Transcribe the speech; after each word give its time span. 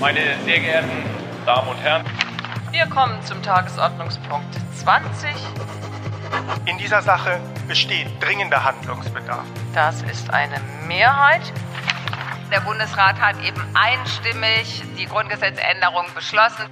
Meine 0.00 0.42
sehr 0.46 0.60
geehrten 0.60 0.88
Damen 1.44 1.68
und 1.68 1.76
Herren, 1.76 2.06
wir 2.72 2.86
kommen 2.86 3.20
zum 3.22 3.42
Tagesordnungspunkt 3.42 4.48
20. 4.76 5.28
In 6.64 6.78
dieser 6.78 7.02
Sache 7.02 7.38
besteht 7.68 8.06
dringender 8.18 8.64
Handlungsbedarf. 8.64 9.44
Das 9.74 10.00
ist 10.04 10.30
eine 10.30 10.58
Mehrheit. 10.88 11.42
Der 12.50 12.60
Bundesrat 12.60 13.20
hat 13.20 13.36
eben 13.44 13.60
einstimmig 13.74 14.82
die 14.98 15.04
Grundgesetzänderung 15.04 16.06
beschlossen. 16.14 16.64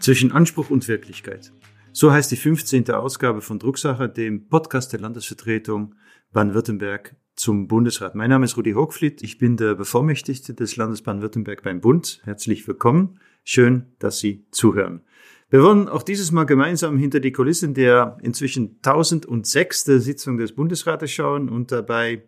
Zwischen 0.00 0.32
Anspruch 0.32 0.68
und 0.68 0.86
Wirklichkeit. 0.86 1.50
So 1.92 2.12
heißt 2.12 2.30
die 2.30 2.36
15. 2.36 2.90
Ausgabe 2.90 3.40
von 3.40 3.58
Drucksache, 3.58 4.10
dem 4.10 4.48
Podcast 4.50 4.92
der 4.92 5.00
Landesvertretung 5.00 5.94
Baden-Württemberg 6.32 7.16
zum 7.36 7.68
Bundesrat. 7.68 8.14
Mein 8.14 8.30
Name 8.30 8.46
ist 8.46 8.56
Rudi 8.56 8.72
Hochfliet. 8.72 9.22
Ich 9.22 9.38
bin 9.38 9.56
der 9.56 9.74
Bevollmächtigte 9.74 10.54
des 10.54 10.76
Landes 10.76 11.02
Baden-Württemberg 11.02 11.62
beim 11.62 11.80
Bund. 11.80 12.20
Herzlich 12.24 12.66
willkommen. 12.66 13.20
Schön, 13.44 13.92
dass 13.98 14.18
Sie 14.18 14.46
zuhören. 14.50 15.02
Wir 15.50 15.62
wollen 15.62 15.88
auch 15.88 16.02
dieses 16.02 16.32
Mal 16.32 16.44
gemeinsam 16.44 16.98
hinter 16.98 17.20
die 17.20 17.32
Kulissen 17.32 17.74
der 17.74 18.18
inzwischen 18.22 18.80
1006. 18.82 19.84
Sitzung 19.84 20.38
des 20.38 20.54
Bundesrates 20.54 21.12
schauen 21.12 21.48
und 21.48 21.70
dabei, 21.70 22.24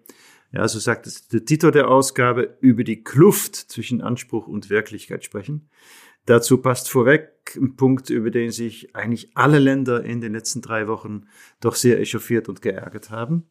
ja, 0.52 0.68
so 0.68 0.78
sagt 0.78 1.06
es 1.06 1.26
der 1.26 1.44
Titel 1.44 1.72
der 1.72 1.88
Ausgabe, 1.88 2.56
über 2.60 2.84
die 2.84 3.02
Kluft 3.02 3.56
zwischen 3.56 4.02
Anspruch 4.02 4.46
und 4.46 4.70
Wirklichkeit 4.70 5.24
sprechen. 5.24 5.68
Dazu 6.26 6.58
passt 6.58 6.90
vorweg 6.90 7.56
ein 7.56 7.74
Punkt, 7.76 8.10
über 8.10 8.30
den 8.30 8.50
sich 8.50 8.94
eigentlich 8.94 9.30
alle 9.34 9.58
Länder 9.58 10.04
in 10.04 10.20
den 10.20 10.34
letzten 10.34 10.60
drei 10.60 10.86
Wochen 10.86 11.22
doch 11.60 11.74
sehr 11.74 11.98
echauffiert 11.98 12.50
und 12.50 12.60
geärgert 12.60 13.10
haben. 13.10 13.48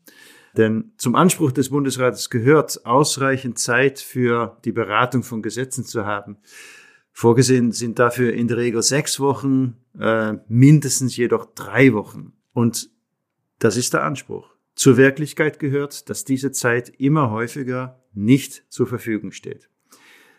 Denn 0.55 0.91
zum 0.97 1.15
Anspruch 1.15 1.51
des 1.51 1.69
Bundesrates 1.69 2.29
gehört, 2.29 2.85
ausreichend 2.85 3.59
Zeit 3.59 3.99
für 3.99 4.57
die 4.65 4.71
Beratung 4.71 5.23
von 5.23 5.41
Gesetzen 5.41 5.83
zu 5.83 6.05
haben. 6.05 6.37
Vorgesehen 7.11 7.71
sind 7.71 7.99
dafür 7.99 8.33
in 8.33 8.47
der 8.47 8.57
Regel 8.57 8.81
sechs 8.81 9.19
Wochen, 9.19 9.77
äh, 9.99 10.33
mindestens 10.47 11.17
jedoch 11.17 11.47
drei 11.53 11.93
Wochen. 11.93 12.33
Und 12.53 12.89
das 13.59 13.77
ist 13.77 13.93
der 13.93 14.03
Anspruch. 14.03 14.49
Zur 14.75 14.97
Wirklichkeit 14.97 15.59
gehört, 15.59 16.09
dass 16.09 16.25
diese 16.25 16.51
Zeit 16.51 16.89
immer 16.97 17.31
häufiger 17.31 18.03
nicht 18.13 18.63
zur 18.69 18.87
Verfügung 18.87 19.31
steht 19.31 19.69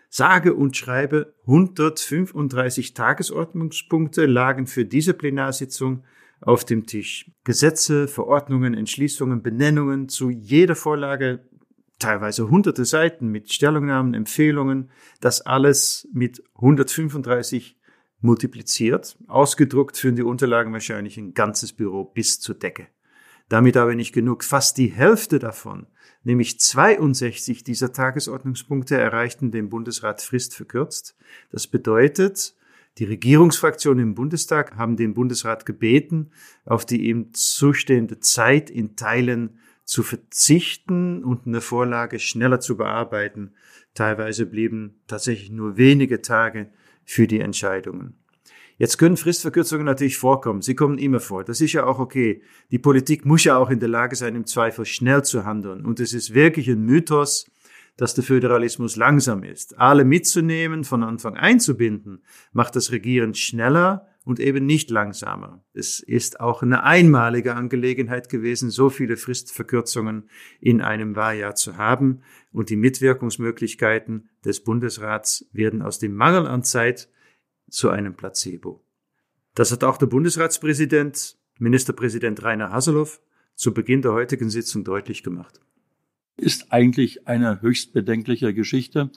sage 0.08 0.54
und 0.54 0.76
schreibe 0.76 1.34
135 1.46 2.94
Tagesordnungspunkte 2.94 4.26
lagen 4.26 4.66
für 4.66 4.84
diese 4.84 5.14
Plenarsitzung 5.14 6.04
auf 6.40 6.64
dem 6.64 6.86
Tisch. 6.86 7.30
Gesetze, 7.44 8.08
Verordnungen, 8.08 8.74
Entschließungen, 8.74 9.42
Benennungen 9.42 10.08
zu 10.08 10.30
jeder 10.30 10.76
Vorlage, 10.76 11.48
teilweise 11.98 12.48
hunderte 12.48 12.84
Seiten 12.84 13.28
mit 13.28 13.52
Stellungnahmen, 13.52 14.14
Empfehlungen, 14.14 14.90
das 15.20 15.40
alles 15.40 16.08
mit 16.12 16.42
135 16.54 17.76
multipliziert. 18.20 19.18
Ausgedruckt 19.26 19.96
führen 19.96 20.16
die 20.16 20.22
Unterlagen 20.22 20.72
wahrscheinlich 20.72 21.18
ein 21.18 21.34
ganzes 21.34 21.72
Büro 21.72 22.04
bis 22.04 22.40
zur 22.40 22.54
Decke. 22.54 22.88
Damit 23.48 23.76
aber 23.76 23.94
nicht 23.94 24.12
genug. 24.12 24.44
Fast 24.44 24.76
die 24.78 24.88
Hälfte 24.88 25.38
davon 25.38 25.86
nämlich 26.28 26.60
62 26.60 27.64
dieser 27.64 27.92
Tagesordnungspunkte 27.92 28.96
erreichten 28.96 29.50
den 29.50 29.68
Bundesrat 29.68 30.22
fristverkürzt. 30.22 31.16
Das 31.50 31.66
bedeutet, 31.66 32.54
die 32.98 33.04
Regierungsfraktionen 33.04 34.02
im 34.02 34.14
Bundestag 34.14 34.76
haben 34.76 34.96
den 34.96 35.14
Bundesrat 35.14 35.64
gebeten, 35.64 36.30
auf 36.64 36.84
die 36.84 37.08
ihm 37.08 37.32
zustehende 37.32 38.18
Zeit 38.18 38.70
in 38.70 38.96
Teilen 38.96 39.58
zu 39.84 40.02
verzichten 40.02 41.22
und 41.22 41.46
eine 41.46 41.60
Vorlage 41.60 42.18
schneller 42.18 42.60
zu 42.60 42.76
bearbeiten. 42.76 43.52
Teilweise 43.94 44.46
blieben 44.46 45.00
tatsächlich 45.06 45.50
nur 45.50 45.76
wenige 45.76 46.22
Tage 46.22 46.70
für 47.04 47.26
die 47.26 47.40
Entscheidungen. 47.40 48.18
Jetzt 48.76 48.98
können 48.98 49.16
Fristverkürzungen 49.16 49.86
natürlich 49.86 50.18
vorkommen. 50.18 50.62
Sie 50.62 50.74
kommen 50.74 50.98
immer 50.98 51.20
vor. 51.20 51.42
Das 51.42 51.60
ist 51.60 51.72
ja 51.72 51.84
auch 51.84 51.98
okay. 51.98 52.42
Die 52.70 52.78
Politik 52.78 53.24
muss 53.24 53.44
ja 53.44 53.56
auch 53.56 53.70
in 53.70 53.80
der 53.80 53.88
Lage 53.88 54.14
sein, 54.14 54.36
im 54.36 54.46
Zweifel 54.46 54.84
schnell 54.84 55.24
zu 55.24 55.44
handeln. 55.44 55.84
Und 55.84 55.98
es 55.98 56.12
ist 56.12 56.32
wirklich 56.32 56.68
ein 56.68 56.84
Mythos, 56.84 57.50
dass 57.98 58.14
der 58.14 58.24
Föderalismus 58.24 58.96
langsam 58.96 59.42
ist. 59.42 59.76
Alle 59.76 60.04
mitzunehmen, 60.04 60.84
von 60.84 61.02
Anfang 61.02 61.36
einzubinden, 61.36 62.22
macht 62.52 62.76
das 62.76 62.92
Regieren 62.92 63.34
schneller 63.34 64.06
und 64.24 64.38
eben 64.38 64.64
nicht 64.66 64.90
langsamer. 64.90 65.64
Es 65.74 65.98
ist 65.98 66.38
auch 66.38 66.62
eine 66.62 66.84
einmalige 66.84 67.56
Angelegenheit 67.56 68.28
gewesen, 68.28 68.70
so 68.70 68.88
viele 68.88 69.16
Fristverkürzungen 69.16 70.30
in 70.60 70.80
einem 70.80 71.16
Wahljahr 71.16 71.56
zu 71.56 71.76
haben. 71.76 72.22
Und 72.52 72.70
die 72.70 72.76
Mitwirkungsmöglichkeiten 72.76 74.28
des 74.44 74.62
Bundesrats 74.62 75.46
werden 75.52 75.82
aus 75.82 75.98
dem 75.98 76.14
Mangel 76.14 76.46
an 76.46 76.62
Zeit 76.62 77.08
zu 77.68 77.90
einem 77.90 78.14
Placebo. 78.14 78.84
Das 79.54 79.72
hat 79.72 79.82
auch 79.82 79.96
der 79.96 80.06
Bundesratspräsident, 80.06 81.36
Ministerpräsident 81.58 82.44
Rainer 82.44 82.70
Haseloff, 82.70 83.20
zu 83.56 83.74
Beginn 83.74 84.02
der 84.02 84.12
heutigen 84.12 84.50
Sitzung 84.50 84.84
deutlich 84.84 85.24
gemacht. 85.24 85.60
Ist 86.38 86.72
eigentlich 86.72 87.26
eine 87.26 87.60
höchst 87.62 87.92
bedenkliche 87.92 88.54
Geschichte, 88.54 89.10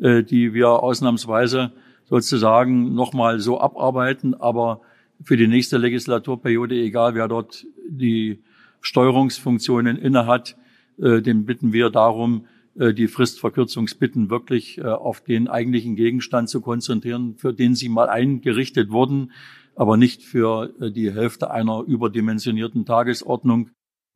äh, 0.00 0.22
die 0.24 0.54
wir 0.54 0.70
ausnahmsweise 0.70 1.72
sozusagen 2.06 2.94
nochmal 2.94 3.40
so 3.40 3.60
abarbeiten, 3.60 4.34
aber 4.34 4.80
für 5.22 5.36
die 5.36 5.46
nächste 5.46 5.76
Legislaturperiode, 5.76 6.74
egal 6.74 7.14
wer 7.14 7.28
dort 7.28 7.66
die 7.88 8.42
Steuerungsfunktionen 8.80 9.96
innehat, 9.98 10.56
äh, 11.00 11.20
dem 11.20 11.44
bitten 11.44 11.72
wir 11.72 11.90
darum, 11.90 12.46
äh, 12.74 12.94
die 12.94 13.06
Fristverkürzungsbitten 13.06 14.30
wirklich 14.30 14.82
auf 14.82 15.20
den 15.20 15.48
eigentlichen 15.48 15.94
Gegenstand 15.94 16.48
zu 16.48 16.62
konzentrieren, 16.62 17.36
für 17.36 17.52
den 17.52 17.74
sie 17.74 17.90
mal 17.90 18.08
eingerichtet 18.08 18.90
wurden, 18.90 19.30
aber 19.76 19.96
nicht 19.96 20.22
für 20.22 20.72
die 20.90 21.12
Hälfte 21.12 21.50
einer 21.50 21.84
überdimensionierten 21.86 22.84
Tagesordnung. 22.86 23.70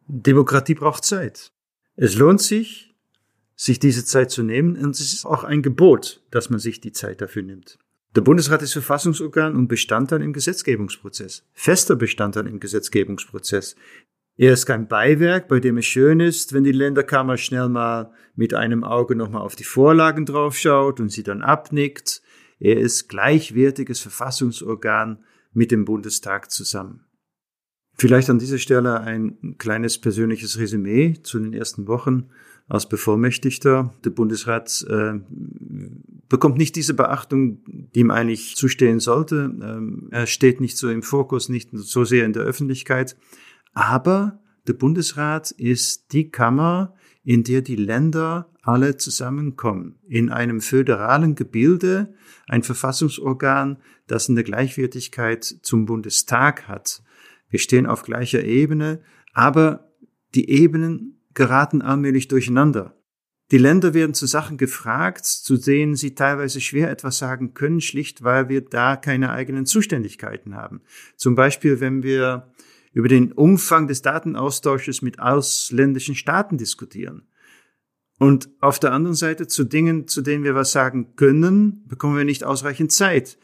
Demokratie 0.09 0.75
braucht 0.75 1.05
Zeit. 1.05 1.53
Es 1.99 2.15
lohnt 2.15 2.43
sich, 2.43 2.95
sich 3.55 3.79
diese 3.79 4.05
Zeit 4.05 4.31
zu 4.31 4.43
nehmen 4.43 4.77
und 4.77 4.91
es 4.91 5.15
ist 5.15 5.25
auch 5.25 5.45
ein 5.45 5.63
Gebot, 5.63 6.23
dass 6.31 6.51
man 6.51 6.61
sich 6.61 6.83
die 6.83 6.93
Zeit 6.93 7.23
dafür 7.23 7.43
nimmt. 7.43 7.79
Der 8.15 8.21
Bundesrat 8.21 8.61
ist 8.61 8.75
Verfassungsorgan 8.75 9.57
und 9.57 9.69
Bestandteil 9.69 10.21
im 10.21 10.35
Gesetzgebungsprozess. 10.35 11.43
Fester 11.55 11.97
Bestandteil 11.97 12.49
im 12.49 12.61
Gesetzgebungsprozess. 12.61 13.77
Er 14.37 14.53
ist 14.53 14.67
kein 14.67 14.89
Beiwerk, 14.89 15.49
bei 15.49 15.59
dem 15.59 15.79
es 15.79 15.87
schön 15.87 16.21
ist, 16.21 16.53
wenn 16.53 16.65
die 16.65 16.73
Länderkammer 16.73 17.39
schnell 17.39 17.71
mal 17.71 18.13
mit 18.35 18.53
einem 18.53 18.85
Auge 18.85 19.17
nochmal 19.17 19.41
auf 19.41 19.57
die 19.57 19.65
Vorlagen 19.65 20.27
draufschaut 20.27 21.01
und 21.01 21.09
sie 21.09 21.23
dann 21.23 21.43
abnickt. 21.43 22.21
Er 22.59 22.77
ist 22.77 23.09
gleichwertiges 23.09 24.01
Verfassungsorgan 24.01 25.25
mit 25.55 25.71
dem 25.71 25.87
Bundestag 25.87 26.51
zusammen. 26.51 27.06
Vielleicht 27.99 28.29
an 28.29 28.39
dieser 28.39 28.59
Stelle 28.59 29.01
ein 29.01 29.57
kleines 29.59 29.99
persönliches 29.99 30.59
Resümee 30.59 31.15
zu 31.23 31.39
den 31.39 31.55
ersten 31.55 31.89
Wochen 31.89 32.27
als 32.69 32.89
Bevollmächtigter. 32.89 33.95
Der 34.05 34.11
Bundesrat 34.11 34.85
äh, 34.89 35.21
bekommt 36.29 36.59
nicht 36.59 36.77
diese 36.77 36.95
Beachtung, 36.95 37.63
die 37.95 38.01
ihm 38.01 38.11
eigentlich 38.11 38.57
zustehen 38.57 39.01
sollte. 39.01 39.55
Ähm, 39.63 40.09
er 40.11 40.27
steht 40.27 40.61
nicht 40.61 40.77
so 40.77 40.91
im 40.91 41.03
Fokus, 41.03 41.49
nicht 41.49 41.71
so 41.73 42.05
sehr 42.05 42.27
in 42.27 42.33
der 42.33 42.43
Öffentlichkeit. 42.43 43.17
Aber 43.73 44.41
der 44.67 44.75
Bundesrat 44.75 45.53
ist 45.53 46.13
die 46.13 46.31
Kammer, 46.31 46.95
in 47.25 47.45
der 47.45 47.63
die 47.63 47.77
Länder 47.77 48.51
alle 48.63 48.97
zusammenkommen. 48.97 49.97
In 50.09 50.29
einem 50.29 50.61
föderalen 50.61 51.35
Gebilde, 51.35 52.15
ein 52.49 52.63
Verfassungsorgan, 52.63 53.79
das 54.07 54.29
eine 54.29 54.45
Gleichwertigkeit 54.45 55.45
zum 55.45 55.87
Bundestag 55.87 56.69
hat. 56.69 57.03
Wir 57.49 57.59
stehen 57.59 57.87
auf 57.87 58.03
gleicher 58.03 58.43
Ebene, 58.43 59.01
aber 59.33 59.93
die 60.35 60.51
Ebenen 60.51 61.21
geraten 61.35 61.83
allmählich 61.83 62.29
durcheinander. 62.29 62.97
Die 63.53 63.59
Länder 63.59 63.95
werden 63.95 64.15
zu 64.15 64.27
Sachen 64.27 64.57
gefragt, 64.57 65.25
zu 65.25 65.57
denen 65.57 65.95
sie 65.95 66.17
teilweise 66.17 66.61
schwer 66.61 66.91
etwas 66.91 67.19
sagen 67.19 67.55
können, 67.55 67.81
schlicht 67.81 68.25
weil 68.25 68.49
wir 68.49 68.61
da 68.61 68.97
keine 68.97 69.31
eigenen 69.31 69.67
Zuständigkeiten 69.67 70.57
haben. 70.57 70.81
Zum 71.17 71.37
Beispiel, 71.37 71.79
wenn 71.79 72.03
wir 72.03 72.53
über 72.93 73.09
den 73.09 73.31
Umfang 73.31 73.87
des 73.87 74.03
Datenaustausches 74.03 75.03
mit 75.03 75.21
ausländischen 75.21 76.15
Staaten 76.15 76.59
diskutieren. 76.59 77.29
Und 78.19 78.49
auf 78.61 78.81
der 78.81 78.93
anderen 78.93 79.15
Seite 79.15 79.47
zu 79.47 79.65
Dingen, 79.65 80.09
zu 80.09 80.23
denen 80.23 80.43
wir 80.43 80.55
was 80.55 80.73
sagen 80.73 81.15
können, 81.15 81.85
bekommen 81.87 82.17
wir 82.17 82.25
nicht 82.25 82.43
ausreichend 82.43 82.91
Zeit. 82.91 83.37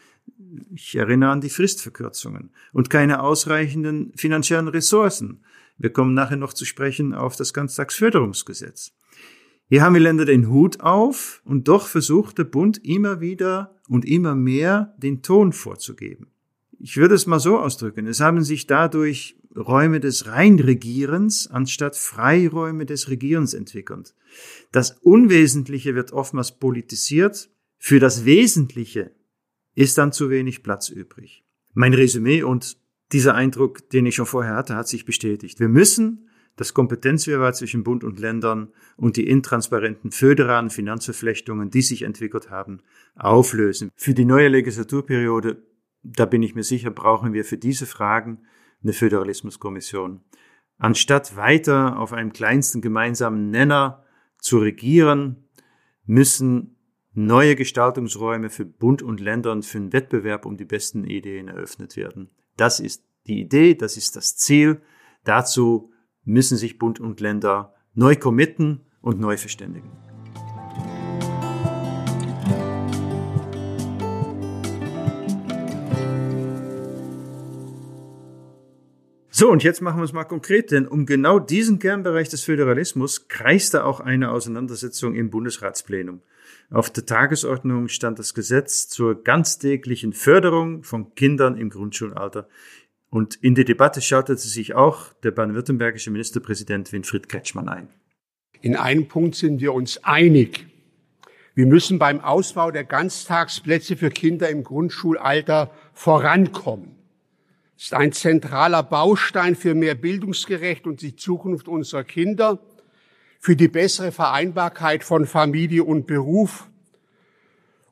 Ich 0.74 0.94
erinnere 0.96 1.30
an 1.30 1.40
die 1.40 1.50
Fristverkürzungen 1.50 2.50
und 2.72 2.90
keine 2.90 3.22
ausreichenden 3.22 4.12
finanziellen 4.16 4.68
Ressourcen. 4.68 5.44
Wir 5.78 5.90
kommen 5.90 6.14
nachher 6.14 6.36
noch 6.36 6.52
zu 6.52 6.64
sprechen 6.64 7.14
auf 7.14 7.36
das 7.36 7.52
Ganztagsförderungsgesetz. 7.52 8.92
Hier 9.68 9.82
haben 9.82 9.94
die 9.94 10.00
Länder 10.00 10.24
den 10.24 10.48
Hut 10.48 10.80
auf 10.80 11.40
und 11.44 11.68
doch 11.68 11.86
versucht 11.86 12.38
der 12.38 12.44
Bund 12.44 12.84
immer 12.84 13.20
wieder 13.20 13.74
und 13.88 14.04
immer 14.04 14.34
mehr 14.34 14.94
den 14.98 15.22
Ton 15.22 15.52
vorzugeben. 15.52 16.26
Ich 16.78 16.96
würde 16.96 17.14
es 17.14 17.26
mal 17.26 17.40
so 17.40 17.58
ausdrücken. 17.58 18.06
Es 18.06 18.20
haben 18.20 18.42
sich 18.42 18.66
dadurch 18.66 19.36
Räume 19.56 20.00
des 20.00 20.26
Reinregierens 20.26 21.46
anstatt 21.46 21.96
Freiräume 21.96 22.86
des 22.86 23.08
Regierens 23.08 23.54
entwickeln. 23.54 24.04
Das 24.72 24.98
Unwesentliche 25.00 25.94
wird 25.94 26.12
oftmals 26.12 26.58
politisiert. 26.58 27.50
Für 27.78 27.98
das 27.98 28.24
Wesentliche 28.24 29.12
ist 29.74 29.98
dann 29.98 30.12
zu 30.12 30.30
wenig 30.30 30.62
Platz 30.62 30.88
übrig. 30.88 31.44
Mein 31.74 31.94
Resümee 31.94 32.42
und 32.42 32.76
dieser 33.12 33.34
Eindruck, 33.34 33.88
den 33.90 34.06
ich 34.06 34.14
schon 34.14 34.26
vorher 34.26 34.54
hatte, 34.54 34.76
hat 34.76 34.88
sich 34.88 35.04
bestätigt. 35.04 35.60
Wir 35.60 35.68
müssen 35.68 36.28
das 36.56 36.74
Kompetenzwirrwarr 36.74 37.54
zwischen 37.54 37.82
Bund 37.82 38.04
und 38.04 38.18
Ländern 38.18 38.72
und 38.96 39.16
die 39.16 39.26
intransparenten 39.26 40.10
föderalen 40.10 40.70
Finanzverflechtungen, 40.70 41.70
die 41.70 41.82
sich 41.82 42.02
entwickelt 42.02 42.50
haben, 42.50 42.82
auflösen. 43.14 43.90
Für 43.96 44.14
die 44.14 44.24
neue 44.24 44.48
Legislaturperiode, 44.48 45.62
da 46.02 46.26
bin 46.26 46.42
ich 46.42 46.54
mir 46.54 46.64
sicher, 46.64 46.90
brauchen 46.90 47.32
wir 47.32 47.44
für 47.44 47.56
diese 47.56 47.86
Fragen 47.86 48.42
eine 48.82 48.92
Föderalismuskommission. 48.92 50.20
Anstatt 50.78 51.36
weiter 51.36 51.98
auf 51.98 52.12
einem 52.12 52.32
kleinsten 52.32 52.80
gemeinsamen 52.80 53.50
Nenner 53.50 54.04
zu 54.38 54.58
regieren, 54.58 55.48
müssen 56.04 56.76
neue 57.14 57.56
Gestaltungsräume 57.56 58.50
für 58.50 58.64
Bund 58.64 59.02
und 59.02 59.20
Ländern 59.20 59.62
für 59.62 59.78
einen 59.78 59.92
Wettbewerb 59.92 60.46
um 60.46 60.56
die 60.56 60.64
besten 60.64 61.04
Ideen 61.04 61.48
eröffnet 61.48 61.96
werden. 61.96 62.30
Das 62.56 62.80
ist 62.80 63.04
die 63.26 63.40
Idee, 63.40 63.74
das 63.74 63.96
ist 63.96 64.16
das 64.16 64.36
Ziel. 64.36 64.80
Dazu 65.24 65.92
müssen 66.24 66.56
sich 66.56 66.78
Bund 66.78 67.00
und 67.00 67.20
Länder 67.20 67.74
neu 67.94 68.16
committen 68.16 68.80
und 69.00 69.20
neu 69.20 69.36
verständigen. 69.36 69.90
So, 79.34 79.50
und 79.50 79.64
jetzt 79.64 79.80
machen 79.80 79.98
wir 79.98 80.04
es 80.04 80.12
mal 80.12 80.24
konkret, 80.24 80.70
denn 80.70 80.86
um 80.86 81.04
genau 81.04 81.38
diesen 81.38 81.78
Kernbereich 81.78 82.28
des 82.28 82.44
Föderalismus 82.44 83.28
kreiste 83.28 83.84
auch 83.84 83.98
eine 83.98 84.30
Auseinandersetzung 84.30 85.14
im 85.14 85.30
Bundesratsplenum. 85.30 86.20
Auf 86.72 86.88
der 86.88 87.04
Tagesordnung 87.04 87.88
stand 87.88 88.18
das 88.18 88.32
Gesetz 88.32 88.88
zur 88.88 89.22
ganztäglichen 89.22 90.14
Förderung 90.14 90.84
von 90.84 91.14
Kindern 91.14 91.58
im 91.58 91.68
Grundschulalter. 91.68 92.48
Und 93.10 93.34
in 93.34 93.54
die 93.54 93.66
Debatte 93.66 94.00
schaltete 94.00 94.40
sich 94.40 94.74
auch 94.74 95.12
der 95.22 95.32
baden-württembergische 95.32 96.10
Ministerpräsident 96.10 96.90
Winfried 96.92 97.28
Kretschmann 97.28 97.68
ein. 97.68 97.88
In 98.62 98.74
einem 98.74 99.06
Punkt 99.06 99.34
sind 99.34 99.60
wir 99.60 99.74
uns 99.74 100.02
einig. 100.02 100.66
Wir 101.54 101.66
müssen 101.66 101.98
beim 101.98 102.20
Ausbau 102.20 102.70
der 102.70 102.84
Ganztagsplätze 102.84 103.98
für 103.98 104.08
Kinder 104.08 104.48
im 104.48 104.64
Grundschulalter 104.64 105.70
vorankommen. 105.92 106.96
Das 107.74 107.84
ist 107.84 107.94
ein 107.94 108.12
zentraler 108.12 108.82
Baustein 108.82 109.56
für 109.56 109.74
mehr 109.74 109.94
Bildungsgerecht 109.94 110.86
und 110.86 111.02
die 111.02 111.16
Zukunft 111.16 111.68
unserer 111.68 112.04
Kinder, 112.04 112.60
für 113.42 113.56
die 113.56 113.66
bessere 113.66 114.12
Vereinbarkeit 114.12 115.02
von 115.02 115.26
Familie 115.26 115.82
und 115.82 116.06
Beruf 116.06 116.70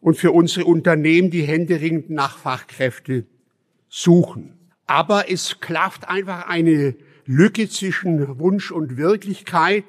und 0.00 0.16
für 0.16 0.30
unsere 0.30 0.64
Unternehmen, 0.64 1.32
die 1.32 1.42
händeringend 1.42 2.08
nach 2.08 2.38
Fachkräfte 2.38 3.26
suchen. 3.88 4.56
Aber 4.86 5.28
es 5.28 5.58
klafft 5.58 6.08
einfach 6.08 6.46
eine 6.46 6.94
Lücke 7.26 7.68
zwischen 7.68 8.38
Wunsch 8.38 8.70
und 8.70 8.96
Wirklichkeit. 8.96 9.82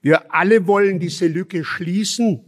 Wir 0.00 0.34
alle 0.34 0.66
wollen 0.66 1.00
diese 1.00 1.26
Lücke 1.26 1.64
schließen. 1.64 2.40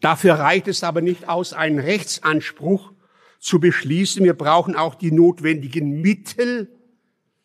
Dafür 0.00 0.34
reicht 0.34 0.66
es 0.66 0.82
aber 0.82 1.02
nicht 1.02 1.28
aus, 1.28 1.52
einen 1.52 1.78
Rechtsanspruch 1.78 2.90
zu 3.38 3.60
beschließen. 3.60 4.24
Wir 4.24 4.34
brauchen 4.34 4.74
auch 4.74 4.96
die 4.96 5.12
notwendigen 5.12 6.00
Mittel, 6.00 6.68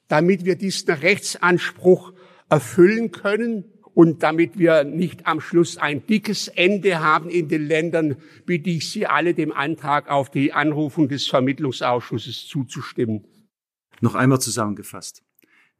damit 0.07 0.45
wir 0.45 0.55
diesen 0.55 0.89
Rechtsanspruch 0.89 2.13
erfüllen 2.49 3.11
können. 3.11 3.65
Und 3.93 4.23
damit 4.23 4.57
wir 4.57 4.83
nicht 4.83 5.27
am 5.27 5.39
Schluss 5.39 5.77
ein 5.77 6.07
dickes 6.07 6.47
Ende 6.47 6.99
haben 6.99 7.29
in 7.29 7.47
den 7.47 7.67
Ländern, 7.67 8.15
bitte 8.45 8.71
ich 8.71 8.89
Sie 8.89 9.05
alle, 9.05 9.33
dem 9.33 9.51
Antrag 9.51 10.09
auf 10.09 10.31
die 10.31 10.51
Anrufung 10.51 11.09
des 11.09 11.27
Vermittlungsausschusses 11.27 12.47
zuzustimmen. 12.47 13.25
Noch 14.01 14.15
einmal 14.15 14.41
zusammengefasst. 14.41 15.23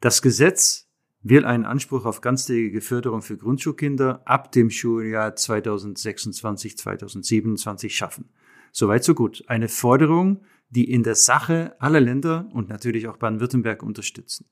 Das 0.00 0.22
Gesetz 0.22 0.88
will 1.22 1.44
einen 1.44 1.64
Anspruch 1.64 2.04
auf 2.04 2.20
ganztägige 2.20 2.80
Förderung 2.80 3.22
für 3.22 3.36
Grundschulkinder 3.36 4.22
ab 4.26 4.52
dem 4.52 4.70
Schuljahr 4.70 5.30
2026-2027 5.30 7.90
schaffen. 7.90 8.28
Soweit 8.70 9.02
so 9.02 9.14
gut. 9.14 9.42
Eine 9.48 9.68
Forderung, 9.68 10.44
die 10.68 10.88
in 10.90 11.02
der 11.02 11.16
Sache 11.16 11.74
alle 11.80 12.00
Länder 12.00 12.48
und 12.52 12.68
natürlich 12.68 13.08
auch 13.08 13.16
Baden-Württemberg 13.16 13.82
unterstützen. 13.82 14.46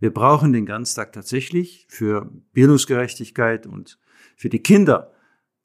Wir 0.00 0.12
brauchen 0.12 0.52
den 0.52 0.66
Ganztag 0.66 1.12
tatsächlich 1.12 1.86
für 1.88 2.30
Bildungsgerechtigkeit 2.52 3.66
und 3.66 3.98
für 4.36 4.48
die 4.48 4.60
Kinder, 4.60 5.12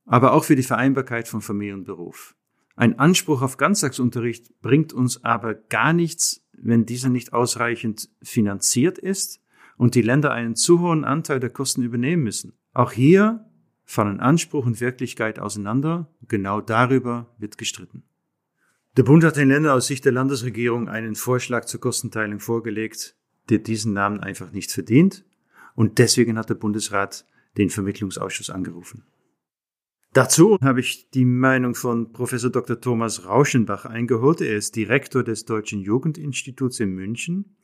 aber 0.06 0.34
auch 0.34 0.44
für 0.44 0.56
die 0.56 0.64
Vereinbarkeit 0.64 1.28
von 1.28 1.42
Familie 1.42 1.74
und 1.74 1.84
Beruf. 1.86 2.36
Ein 2.76 2.98
Anspruch 2.98 3.42
auf 3.42 3.58
Ganztagsunterricht 3.58 4.62
bringt 4.62 4.94
uns 4.94 5.24
aber 5.24 5.54
gar 5.54 5.92
nichts, 5.94 6.46
wenn 6.54 6.86
dieser 6.86 7.10
nicht 7.10 7.34
ausreichend 7.34 8.10
finanziert 8.22 8.98
ist 8.98 9.42
und 9.78 9.96
die 9.96 10.02
Länder 10.02 10.32
einen 10.32 10.56
zu 10.56 10.80
hohen 10.80 11.04
Anteil 11.04 11.40
der 11.40 11.50
Kosten 11.50 11.84
übernehmen 11.84 12.24
müssen. 12.24 12.54
Auch 12.74 12.92
hier 12.92 13.46
fallen 13.84 14.20
Anspruch 14.20 14.66
und 14.66 14.80
Wirklichkeit 14.80 15.40
auseinander. 15.40 16.14
Genau 16.28 16.62
darüber 16.62 17.34
wird 17.38 17.58
gestritten. 17.58 18.04
Der 18.98 19.04
Bund 19.04 19.24
hat 19.24 19.36
den 19.36 19.50
Ländern 19.50 19.74
aus 19.74 19.88
Sicht 19.88 20.06
der 20.06 20.12
Landesregierung 20.12 20.90
einen 20.90 21.16
Vorschlag 21.16 21.66
zur 21.66 21.80
Kostenteilung 21.80 22.40
vorgelegt, 22.40 23.16
der 23.50 23.60
diesen 23.60 23.94
Namen 23.94 24.20
einfach 24.20 24.52
nicht 24.52 24.72
verdient. 24.72 25.26
Und 25.76 25.98
deswegen 25.98 26.38
hat 26.38 26.50
der 26.50 26.56
Bundesrat 26.56 27.26
den 27.58 27.70
Vermittlungsausschuss 27.70 28.50
angerufen. 28.50 29.04
Dazu 30.14 30.58
habe 30.62 30.80
ich 30.80 31.12
die 31.12 31.26
Meinung 31.26 31.76
von 31.76 32.12
Professor 32.12 32.50
Dr. 32.50 32.82
Thomas 32.82 33.26
Rauschenbach 33.26 33.86
eingeholt. 33.86 34.42
Er 34.42 34.56
ist 34.56 34.76
Direktor 34.76 35.24
des 35.24 35.46
Deutschen 35.46 35.82
Jugendinstituts 35.82 36.80
in 36.80 36.96
München. 36.96 37.58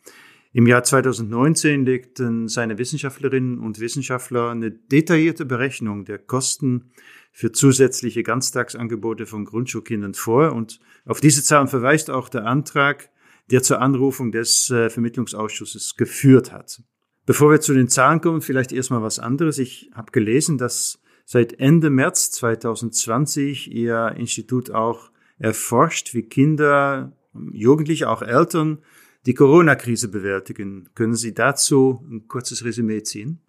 Im 0.54 0.68
Jahr 0.68 0.84
2019 0.84 1.84
legten 1.84 2.48
seine 2.48 2.78
Wissenschaftlerinnen 2.78 3.60
und 3.60 3.80
Wissenschaftler 3.80 4.52
eine 4.52 4.72
detaillierte 4.72 5.46
Berechnung 5.46 6.06
der 6.06 6.20
Kosten 6.20 6.92
für 7.34 7.52
zusätzliche 7.52 8.24
Ganztagsangebote 8.24 9.26
von 9.26 9.44
Grundschulkindern 9.44 10.14
vor 10.14 10.54
und 10.54 10.80
auf 11.04 11.20
diese 11.20 11.44
Zahlen 11.44 11.68
verweist 11.68 12.10
auch 12.10 12.30
der 12.30 12.46
Antrag, 12.46 13.10
der 13.52 13.64
zur 13.64 13.82
Anrufung 13.82 14.32
des 14.32 14.70
äh, 14.70 14.90
Vermittlungsausschusses 14.90 15.96
geführt 15.96 16.52
hat. 16.52 16.82
Bevor 17.26 17.52
wir 17.52 17.62
zu 17.62 17.74
den 17.74 17.90
Zahlen 17.90 18.22
kommen, 18.22 18.42
vielleicht 18.42 18.72
erstmal 18.72 19.02
was 19.02 19.20
anderes. 19.20 19.58
Ich 19.58 19.90
habe 19.94 20.12
gelesen, 20.12 20.58
dass 20.58 21.00
seit 21.26 21.60
Ende 21.60 21.90
März 21.90 22.32
2020 22.32 23.72
Ihr 23.72 24.14
Institut 24.18 24.72
auch 24.72 25.10
erforscht, 25.40 26.14
wie 26.14 26.24
Kinder, 26.24 27.14
Jugendliche, 27.52 28.10
auch 28.10 28.22
Eltern 28.22 28.80
die 29.26 29.34
Corona-Krise 29.34 30.10
bewältigen. 30.10 30.90
Können 30.94 31.16
Sie 31.16 31.34
dazu 31.34 32.06
ein 32.10 32.28
kurzes 32.28 32.64
Resümee 32.64 33.02
ziehen? 33.02 33.42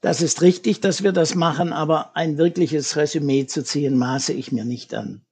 Das 0.00 0.20
ist 0.20 0.42
richtig, 0.42 0.80
dass 0.80 1.04
wir 1.04 1.12
das 1.12 1.36
machen, 1.36 1.72
aber 1.72 2.16
ein 2.16 2.36
wirkliches 2.38 2.96
Resümee 2.96 3.46
zu 3.46 3.62
ziehen, 3.62 3.96
maße 3.96 4.32
ich 4.32 4.50
mir 4.50 4.64
nicht 4.64 4.94
an. 4.94 5.22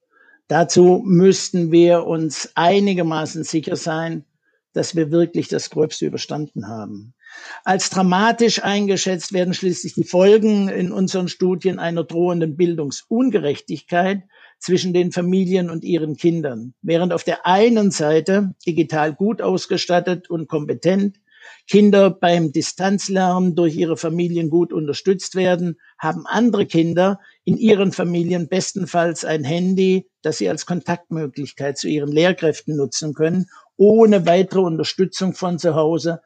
Dazu 0.51 1.01
müssten 1.07 1.71
wir 1.71 2.09
uns 2.09 2.51
einigermaßen 2.57 3.45
sicher 3.45 3.77
sein, 3.77 4.25
dass 4.73 4.97
wir 4.97 5.13
wirklich 5.13 5.47
das 5.47 5.71
Gröbste 5.71 6.07
überstanden 6.07 6.67
haben. 6.67 7.15
Als 7.63 7.89
dramatisch 7.89 8.61
eingeschätzt 8.61 9.33
werden 9.33 9.55
schließlich 9.55 9.95
die 9.95 10.03
Folgen 10.03 10.69
in 10.69 10.91
unseren 10.91 11.29
Studien 11.29 11.79
einer 11.79 12.03
drohenden 12.03 12.57
Bildungsungerechtigkeit 12.57 14.25
zwischen 14.59 14.93
den 14.93 15.13
Familien 15.13 15.71
und 15.71 15.85
ihren 15.85 16.17
Kindern. 16.17 16.75
Während 16.83 17.13
auf 17.13 17.23
der 17.23 17.47
einen 17.47 17.93
Seite 17.93 18.57
digital 18.67 19.15
gut 19.15 19.43
ausgestattet 19.43 20.31
und 20.31 20.49
kompetent 20.49 21.21
Kinder 21.69 22.11
beim 22.11 22.51
Distanzlernen 22.51 23.55
durch 23.55 23.77
ihre 23.77 23.97
Familien 23.97 24.51
gut 24.51 24.73
unterstützt 24.73 25.37
werden, 25.37 25.79
haben 25.99 26.27
andere 26.27 26.67
Kinder 26.67 27.21
in 27.51 27.57
ihren 27.57 27.91
Familien 27.91 28.49
bestenfalls 28.49 29.25
ein 29.25 29.43
Handy, 29.43 30.09
das 30.23 30.39
sie 30.39 30.49
als 30.49 30.67
Kontaktmöglichkeit 30.67 31.79
zu 31.79 31.89
ihren 31.89 32.13
Lehrkräften 32.13 32.77
nutzen 32.77 33.13
können, 33.13 33.47
ohne 33.77 34.25
weitere 34.25 34.61
Unterstützung 34.61 35.35
von 35.35 35.59
zu 35.59 35.75
Hause 35.75 36.21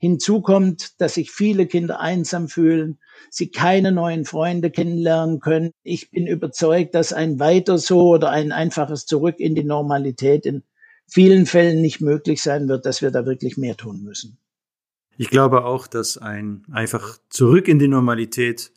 Hinzu 0.00 0.40
kommt, 0.40 1.00
dass 1.00 1.14
sich 1.14 1.32
viele 1.32 1.66
Kinder 1.66 1.98
einsam 1.98 2.46
fühlen, 2.46 3.00
sie 3.30 3.50
keine 3.50 3.90
neuen 3.90 4.24
Freunde 4.24 4.70
kennenlernen 4.70 5.40
können. 5.40 5.72
Ich 5.82 6.12
bin 6.12 6.28
überzeugt, 6.28 6.94
dass 6.94 7.12
ein 7.12 7.40
weiter 7.40 7.78
so 7.78 8.10
oder 8.10 8.30
ein 8.30 8.52
einfaches 8.52 9.06
Zurück 9.06 9.40
in 9.40 9.56
die 9.56 9.64
Normalität 9.64 10.46
in 10.46 10.62
vielen 11.08 11.46
Fällen 11.46 11.80
nicht 11.80 12.00
möglich 12.00 12.40
sein 12.40 12.68
wird, 12.68 12.86
dass 12.86 13.02
wir 13.02 13.10
da 13.10 13.26
wirklich 13.26 13.56
mehr 13.56 13.76
tun 13.76 14.04
müssen. 14.04 14.38
Ich 15.16 15.30
glaube 15.30 15.64
auch, 15.64 15.88
dass 15.88 16.16
ein 16.16 16.62
einfach 16.70 17.18
Zurück 17.28 17.66
in 17.66 17.80
die 17.80 17.88
Normalität 17.88 18.70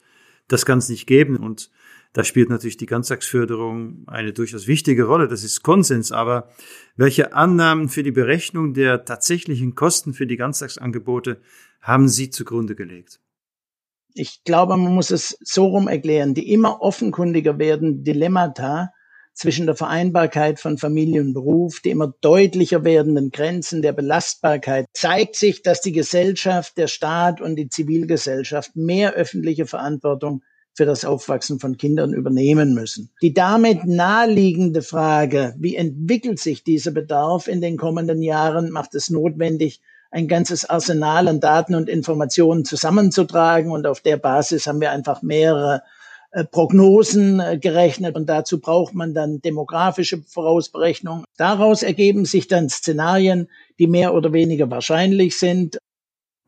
das 0.52 0.68
es 0.68 0.90
nicht 0.90 1.08
geben 1.08 1.38
und 1.38 1.70
Da 2.14 2.26
spielt 2.26 2.50
natürlich 2.50 2.78
die 2.78 2.88
Ganztagsförderung 2.88 4.04
eine 4.08 4.34
durchaus 4.34 4.68
wichtige 4.68 5.06
Rolle. 5.06 5.30
Das 5.30 5.44
ist 5.44 5.64
Konsens. 5.64 6.12
Aber 6.12 6.50
welche 6.98 7.34
Annahmen 7.34 7.88
für 7.88 8.04
die 8.04 8.12
Berechnung 8.12 8.74
der 8.74 9.06
tatsächlichen 9.06 9.76
Kosten 9.76 10.14
für 10.14 10.28
die 10.28 10.36
Ganztagsangebote 10.36 11.40
haben 11.80 12.10
Sie 12.10 12.30
zugrunde 12.30 12.76
gelegt? 12.76 13.22
Ich 14.14 14.44
glaube, 14.44 14.76
man 14.76 14.94
muss 14.94 15.10
es 15.10 15.38
so 15.40 15.68
rum 15.68 15.88
erklären. 15.88 16.34
Die 16.34 16.52
immer 16.52 16.82
offenkundiger 16.82 17.58
werden 17.60 18.04
Dilemmata 18.04 18.92
zwischen 19.34 19.66
der 19.66 19.76
Vereinbarkeit 19.76 20.60
von 20.60 20.78
Familie 20.78 21.22
und 21.22 21.34
Beruf, 21.34 21.80
die 21.80 21.92
immer 21.92 22.14
deutlicher 22.20 22.84
werdenden 22.84 23.32
Grenzen 23.32 23.82
der 23.82 23.94
Belastbarkeit, 23.94 24.88
zeigt 24.94 25.38
sich, 25.38 25.62
dass 25.62 25.80
die 25.80 25.94
Gesellschaft, 25.94 26.78
der 26.78 26.88
Staat 26.88 27.40
und 27.40 27.56
die 27.56 27.70
Zivilgesellschaft 27.70 28.76
mehr 28.76 29.14
öffentliche 29.14 29.66
Verantwortung 29.66 30.44
für 30.74 30.86
das 30.86 31.06
Aufwachsen 31.06 31.60
von 31.60 31.78
Kindern 31.78 32.14
übernehmen 32.14 32.74
müssen. 32.74 33.12
Die 33.22 33.34
damit 33.34 33.86
naheliegende 33.86 34.82
Frage, 34.82 35.54
wie 35.58 35.76
entwickelt 35.76 36.40
sich 36.40 36.64
dieser 36.64 36.92
Bedarf 36.92 37.48
in 37.48 37.62
den 37.62 37.78
kommenden 37.78 38.22
Jahren, 38.22 38.72
macht 38.72 38.96
es 38.96 39.10
notwendig, 39.10 39.82
ein 40.12 40.28
ganzes 40.28 40.70
Arsenal 40.70 41.28
an 41.28 41.40
Daten 41.40 41.74
und 41.74 41.90
Informationen 41.90 42.66
zusammenzutragen. 42.66 43.72
Und 43.72 43.88
auf 43.88 44.02
der 44.02 44.18
Basis 44.18 44.68
haben 44.68 44.82
wir 44.82 44.92
einfach 44.92 45.22
mehrere 45.22 45.84
äh, 46.32 46.46
Prognosen 46.46 47.42
äh, 47.42 47.58
gerechnet 47.58 48.16
und 48.16 48.28
dazu 48.28 48.62
braucht 48.62 48.94
man 48.94 49.14
dann 49.14 49.42
demografische 49.42 50.22
Vorausberechnungen. 50.26 51.26
Daraus 51.38 51.84
ergeben 51.84 52.24
sich 52.24 52.48
dann 52.48 52.70
Szenarien, 52.70 53.50
die 53.80 53.88
mehr 53.88 54.14
oder 54.14 54.32
weniger 54.32 54.70
wahrscheinlich 54.72 55.38
sind. 55.38 55.78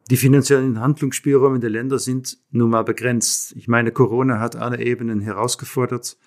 Die 0.10 0.17
finanziellen 0.17 0.81
Handlungsspielräume 0.81 1.60
der 1.60 1.69
Länder 1.69 1.98
sind 1.98 2.38
nun 2.51 2.72
mal 2.72 2.83
begrenzt. 2.83 3.53
Ich 3.55 3.67
meine, 3.67 3.91
Corona 3.91 4.39
hat 4.39 4.55
alle 4.55 4.81
Ebenen 4.81 5.22
herausgefordert, 5.22 6.17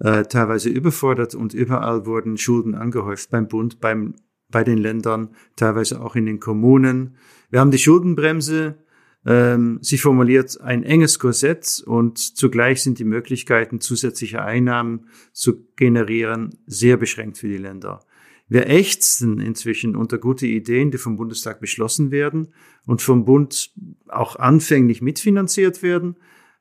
äh, 0.00 0.24
teilweise 0.24 0.68
überfordert 0.68 1.34
und 1.34 1.54
überall 1.54 2.06
wurden 2.06 2.36
Schulden 2.36 2.74
angehäuft 2.74 3.30
beim 3.30 3.46
Bund, 3.46 3.80
beim, 3.80 4.14
bei 4.50 4.64
den 4.64 4.78
Ländern, 4.78 5.30
teilweise 5.54 6.00
auch 6.00 6.16
in 6.16 6.26
den 6.26 6.40
Kommunen. 6.40 7.16
Wir 7.50 7.60
haben 7.60 7.70
die 7.70 7.78
Schuldenbremse. 7.78 8.76
Ähm, 9.26 9.78
sie 9.80 9.96
formuliert 9.96 10.60
ein 10.60 10.82
enges 10.82 11.18
Korsett 11.18 11.82
und 11.86 12.18
zugleich 12.18 12.82
sind 12.82 12.98
die 12.98 13.04
Möglichkeiten 13.04 13.80
zusätzlicher 13.80 14.44
Einnahmen 14.44 15.06
zu 15.32 15.66
generieren 15.76 16.58
sehr 16.66 16.96
beschränkt 16.96 17.38
für 17.38 17.48
die 17.48 17.56
Länder. 17.56 18.00
Wir 18.46 18.68
ächzen 18.68 19.40
inzwischen 19.40 19.96
unter 19.96 20.18
gute 20.18 20.46
Ideen, 20.46 20.90
die 20.90 20.98
vom 20.98 21.16
Bundestag 21.16 21.60
beschlossen 21.60 22.10
werden 22.10 22.52
und 22.86 23.00
vom 23.00 23.24
Bund 23.24 23.72
auch 24.08 24.36
anfänglich 24.36 25.00
mitfinanziert 25.00 25.82
werden, 25.82 26.16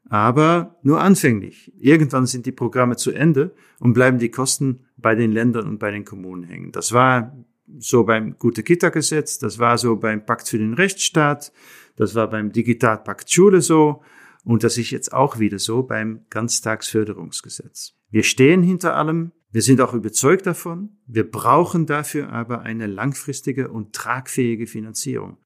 aber 0.10 0.80
nur 0.84 1.02
anfänglich. 1.02 1.74
Irgendwann 1.78 2.26
sind 2.26 2.46
die 2.46 2.52
Programme 2.52 2.96
zu 2.96 3.12
Ende 3.12 3.54
und 3.80 3.94
bleiben 3.94 4.20
die 4.20 4.32
Kosten 4.32 4.86
bei 4.98 5.16
den 5.16 5.32
Ländern 5.32 5.68
und 5.68 5.80
bei 5.80 5.92
den 5.92 6.06
Kommunen 6.06 6.44
hängen. 6.44 6.72
Das 6.72 6.94
war 6.94 7.36
so 7.80 8.04
beim 8.04 8.38
Gute-Kita-Gesetz, 8.38 9.40
das 9.40 9.60
war 9.60 9.78
so 9.78 9.96
beim 9.96 10.26
Pakt 10.26 10.48
für 10.48 10.58
den 10.58 10.74
Rechtsstaat, 10.74 11.52
das 11.96 12.16
war 12.16 12.30
beim 12.30 12.52
Digitalpakt 12.52 13.32
Schule 13.32 13.62
so 13.62 14.02
und 14.44 14.64
das 14.64 14.78
ist 14.78 14.92
jetzt 14.92 15.14
auch 15.14 15.40
wieder 15.40 15.60
so 15.60 15.84
beim 15.84 16.22
Ganztagsförderungsgesetz. 16.30 17.94
Wir 18.10 18.24
stehen 18.24 18.62
hinter 18.64 18.96
allem, 18.96 19.32
wir 19.54 19.62
sind 19.62 19.82
auch 19.82 19.94
überzeugt 19.94 20.48
davon. 20.48 20.98
Wir 21.06 21.30
brauchen 21.30 21.86
dafür 21.86 22.30
aber 22.30 22.64
eine 22.64 22.88
langfristige 22.88 23.70
und 23.70 23.94
tragfähige 23.94 24.66
Finanzierung. 24.66 25.38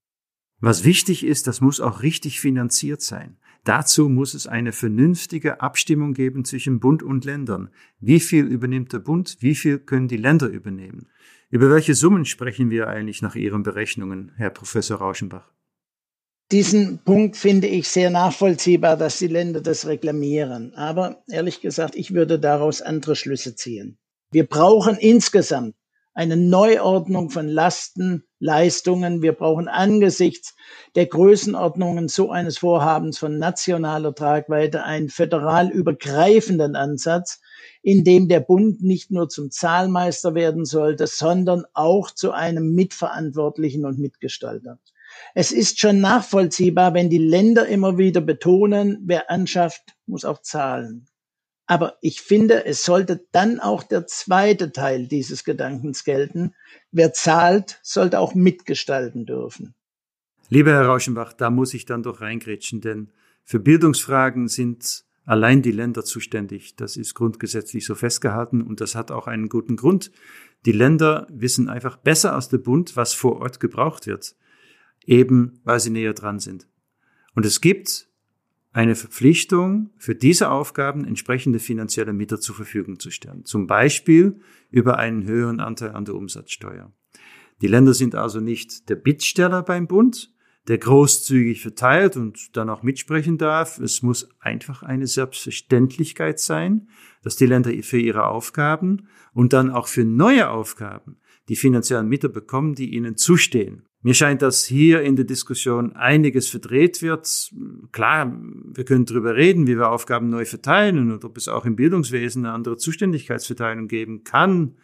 Was 0.60 0.82
wichtig 0.82 1.26
ist, 1.26 1.46
das 1.46 1.60
muss 1.60 1.78
auch 1.78 2.02
richtig 2.02 2.40
finanziert 2.40 3.02
sein. 3.02 3.36
Dazu 3.64 4.08
muss 4.08 4.32
es 4.32 4.46
eine 4.46 4.72
vernünftige 4.72 5.60
Abstimmung 5.60 6.14
geben 6.14 6.46
zwischen 6.46 6.80
Bund 6.80 7.02
und 7.02 7.26
Ländern. 7.26 7.68
Wie 8.00 8.18
viel 8.18 8.46
übernimmt 8.46 8.94
der 8.94 9.00
Bund? 9.00 9.36
Wie 9.40 9.54
viel 9.54 9.78
können 9.78 10.08
die 10.08 10.16
Länder 10.16 10.48
übernehmen? 10.48 11.08
Über 11.50 11.70
welche 11.70 11.94
Summen 11.94 12.24
sprechen 12.24 12.70
wir 12.70 12.88
eigentlich 12.88 13.20
nach 13.20 13.34
Ihren 13.34 13.62
Berechnungen, 13.62 14.32
Herr 14.36 14.50
Professor 14.50 14.98
Rauschenbach? 14.98 15.52
Diesen 16.50 17.00
Punkt 17.04 17.36
finde 17.36 17.66
ich 17.66 17.88
sehr 17.88 18.08
nachvollziehbar, 18.08 18.96
dass 18.96 19.18
die 19.18 19.26
Länder 19.26 19.60
das 19.60 19.86
reklamieren. 19.86 20.72
Aber 20.74 21.22
ehrlich 21.28 21.60
gesagt, 21.60 21.94
ich 21.94 22.14
würde 22.14 22.38
daraus 22.38 22.80
andere 22.80 23.16
Schlüsse 23.16 23.54
ziehen. 23.54 23.98
Wir 24.30 24.46
brauchen 24.46 24.96
insgesamt 24.96 25.74
eine 26.14 26.38
Neuordnung 26.38 27.28
von 27.28 27.48
Lasten, 27.48 28.24
Leistungen. 28.38 29.20
Wir 29.20 29.34
brauchen 29.34 29.68
angesichts 29.68 30.56
der 30.94 31.04
Größenordnungen 31.04 32.08
so 32.08 32.30
eines 32.30 32.56
Vorhabens 32.56 33.18
von 33.18 33.38
nationaler 33.38 34.14
Tragweite 34.14 34.84
einen 34.84 35.10
föderal 35.10 35.70
übergreifenden 35.70 36.76
Ansatz, 36.76 37.40
in 37.82 38.04
dem 38.04 38.26
der 38.26 38.40
Bund 38.40 38.82
nicht 38.82 39.10
nur 39.10 39.28
zum 39.28 39.50
Zahlmeister 39.50 40.34
werden 40.34 40.64
sollte, 40.64 41.06
sondern 41.06 41.64
auch 41.74 42.10
zu 42.10 42.32
einem 42.32 42.74
Mitverantwortlichen 42.74 43.84
und 43.84 43.98
Mitgestalter. 43.98 44.78
Es 45.34 45.52
ist 45.52 45.78
schon 45.80 46.00
nachvollziehbar, 46.00 46.94
wenn 46.94 47.10
die 47.10 47.18
Länder 47.18 47.66
immer 47.66 47.98
wieder 47.98 48.20
betonen, 48.20 49.02
wer 49.04 49.30
anschafft, 49.30 49.82
muss 50.06 50.24
auch 50.24 50.42
zahlen. 50.42 51.06
Aber 51.66 51.98
ich 52.00 52.22
finde, 52.22 52.64
es 52.64 52.82
sollte 52.82 53.26
dann 53.30 53.60
auch 53.60 53.82
der 53.82 54.06
zweite 54.06 54.72
Teil 54.72 55.06
dieses 55.06 55.44
Gedankens 55.44 56.02
gelten. 56.02 56.54
Wer 56.92 57.12
zahlt, 57.12 57.78
sollte 57.82 58.20
auch 58.20 58.34
mitgestalten 58.34 59.26
dürfen. 59.26 59.74
Lieber 60.48 60.70
Herr 60.70 60.86
Rauschenbach, 60.86 61.34
da 61.34 61.50
muss 61.50 61.74
ich 61.74 61.84
dann 61.84 62.02
doch 62.02 62.22
reingrätschen, 62.22 62.80
denn 62.80 63.12
für 63.44 63.60
Bildungsfragen 63.60 64.48
sind 64.48 65.04
allein 65.26 65.60
die 65.60 65.72
Länder 65.72 66.06
zuständig. 66.06 66.74
Das 66.76 66.96
ist 66.96 67.14
grundgesetzlich 67.14 67.84
so 67.84 67.94
festgehalten 67.94 68.62
und 68.62 68.80
das 68.80 68.94
hat 68.94 69.10
auch 69.10 69.26
einen 69.26 69.50
guten 69.50 69.76
Grund. 69.76 70.10
Die 70.64 70.72
Länder 70.72 71.26
wissen 71.30 71.68
einfach 71.68 71.98
besser 71.98 72.34
als 72.34 72.48
der 72.48 72.58
Bund, 72.58 72.96
was 72.96 73.12
vor 73.12 73.42
Ort 73.42 73.60
gebraucht 73.60 74.06
wird 74.06 74.34
eben 75.04 75.60
weil 75.64 75.80
sie 75.80 75.90
näher 75.90 76.14
dran 76.14 76.38
sind. 76.38 76.68
Und 77.34 77.46
es 77.46 77.60
gibt 77.60 78.08
eine 78.72 78.94
Verpflichtung, 78.94 79.90
für 79.96 80.14
diese 80.14 80.50
Aufgaben 80.50 81.04
entsprechende 81.04 81.58
finanzielle 81.58 82.12
Mittel 82.12 82.38
zur 82.38 82.54
Verfügung 82.54 83.00
zu 83.00 83.10
stellen. 83.10 83.44
Zum 83.44 83.66
Beispiel 83.66 84.40
über 84.70 84.98
einen 84.98 85.24
höheren 85.24 85.60
Anteil 85.60 85.92
an 85.92 86.04
der 86.04 86.14
Umsatzsteuer. 86.14 86.92
Die 87.60 87.66
Länder 87.66 87.94
sind 87.94 88.14
also 88.14 88.40
nicht 88.40 88.88
der 88.88 88.96
Bittsteller 88.96 89.62
beim 89.62 89.88
Bund, 89.88 90.32
der 90.68 90.78
großzügig 90.78 91.62
verteilt 91.62 92.16
und 92.16 92.56
dann 92.56 92.68
auch 92.68 92.82
mitsprechen 92.82 93.38
darf. 93.38 93.78
Es 93.78 94.02
muss 94.02 94.28
einfach 94.38 94.82
eine 94.82 95.06
Selbstverständlichkeit 95.06 96.38
sein, 96.38 96.88
dass 97.22 97.36
die 97.36 97.46
Länder 97.46 97.72
für 97.82 97.98
ihre 97.98 98.26
Aufgaben 98.26 99.08
und 99.32 99.54
dann 99.54 99.70
auch 99.70 99.88
für 99.88 100.04
neue 100.04 100.50
Aufgaben 100.50 101.16
die 101.48 101.56
finanziellen 101.56 102.08
Mittel 102.08 102.28
bekommen, 102.28 102.74
die 102.74 102.94
ihnen 102.94 103.16
zustehen. 103.16 103.87
Mir 104.00 104.14
scheint, 104.14 104.42
dass 104.42 104.64
hier 104.64 105.02
in 105.02 105.16
der 105.16 105.24
Diskussion 105.24 105.96
einiges 105.96 106.48
verdreht 106.48 107.02
wird. 107.02 107.50
Klar, 107.90 108.32
wir 108.74 108.84
können 108.84 109.06
darüber 109.06 109.34
reden, 109.34 109.66
wie 109.66 109.76
wir 109.76 109.90
Aufgaben 109.90 110.28
neu 110.28 110.44
verteilen 110.44 111.10
und 111.10 111.24
ob 111.24 111.36
es 111.36 111.48
auch 111.48 111.64
im 111.64 111.74
Bildungswesen 111.74 112.46
eine 112.46 112.54
andere 112.54 112.76
Zuständigkeitsverteilung 112.76 113.88
geben 113.88 114.22
kann. 114.22 114.76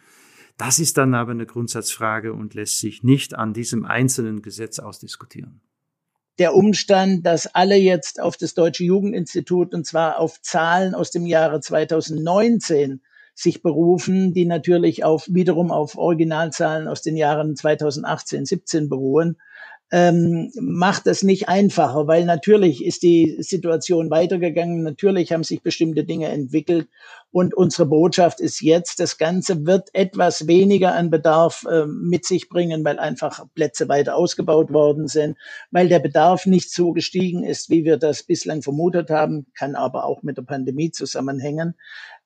Das 0.57 0.79
ist 0.79 0.97
dann 0.97 1.13
aber 1.13 1.31
eine 1.31 1.45
Grundsatzfrage 1.45 2.33
und 2.33 2.53
lässt 2.55 2.79
sich 2.79 3.03
nicht 3.03 3.35
an 3.35 3.53
diesem 3.53 3.85
einzelnen 3.85 4.41
Gesetz 4.41 4.79
ausdiskutieren. 4.79 5.61
Der 6.37 6.53
Umstand, 6.53 7.25
dass 7.25 7.47
alle 7.47 7.75
jetzt 7.75 8.19
auf 8.21 8.35
das 8.35 8.53
Deutsche 8.53 8.83
Jugendinstitut 8.83 9.73
und 9.73 9.85
zwar 9.85 10.19
auf 10.19 10.41
Zahlen 10.41 10.93
aus 10.93 11.09
dem 11.11 11.25
Jahre 11.25 11.61
2019 11.61 13.01
sich 13.35 13.61
berufen, 13.61 14.33
die 14.33 14.45
natürlich 14.45 15.03
auf 15.03 15.27
wiederum 15.29 15.69
auf 15.69 15.97
Originalzahlen 15.97 16.87
aus 16.87 17.01
den 17.01 17.17
Jahren 17.17 17.55
2018, 17.55 18.45
17 18.45 18.89
beruhen, 18.89 19.37
ähm, 19.91 20.51
macht 20.59 21.05
es 21.05 21.21
nicht 21.21 21.47
einfacher, 21.47 22.07
weil 22.07 22.25
natürlich 22.25 22.83
ist 22.83 23.03
die 23.03 23.37
Situation 23.39 24.09
weitergegangen, 24.09 24.81
natürlich 24.81 25.31
haben 25.31 25.43
sich 25.43 25.61
bestimmte 25.61 26.03
Dinge 26.03 26.29
entwickelt 26.29 26.87
und 27.31 27.53
unsere 27.53 27.85
Botschaft 27.85 28.39
ist 28.39 28.61
jetzt, 28.61 28.99
das 28.99 29.17
Ganze 29.17 29.65
wird 29.65 29.89
etwas 29.93 30.47
weniger 30.47 30.95
an 30.95 31.11
Bedarf 31.11 31.65
äh, 31.69 31.85
mit 31.85 32.25
sich 32.25 32.49
bringen, 32.49 32.83
weil 32.83 32.97
einfach 32.97 33.45
Plätze 33.53 33.87
weiter 33.87 34.15
ausgebaut 34.15 34.73
worden 34.73 35.07
sind, 35.07 35.37
weil 35.69 35.87
der 35.87 35.99
Bedarf 35.99 36.47
nicht 36.47 36.71
so 36.71 36.91
gestiegen 36.91 37.43
ist, 37.43 37.69
wie 37.69 37.85
wir 37.85 37.97
das 37.97 38.23
bislang 38.23 38.63
vermutet 38.63 39.11
haben, 39.11 39.45
kann 39.53 39.75
aber 39.75 40.05
auch 40.05 40.23
mit 40.23 40.37
der 40.37 40.43
Pandemie 40.43 40.91
zusammenhängen. 40.91 41.75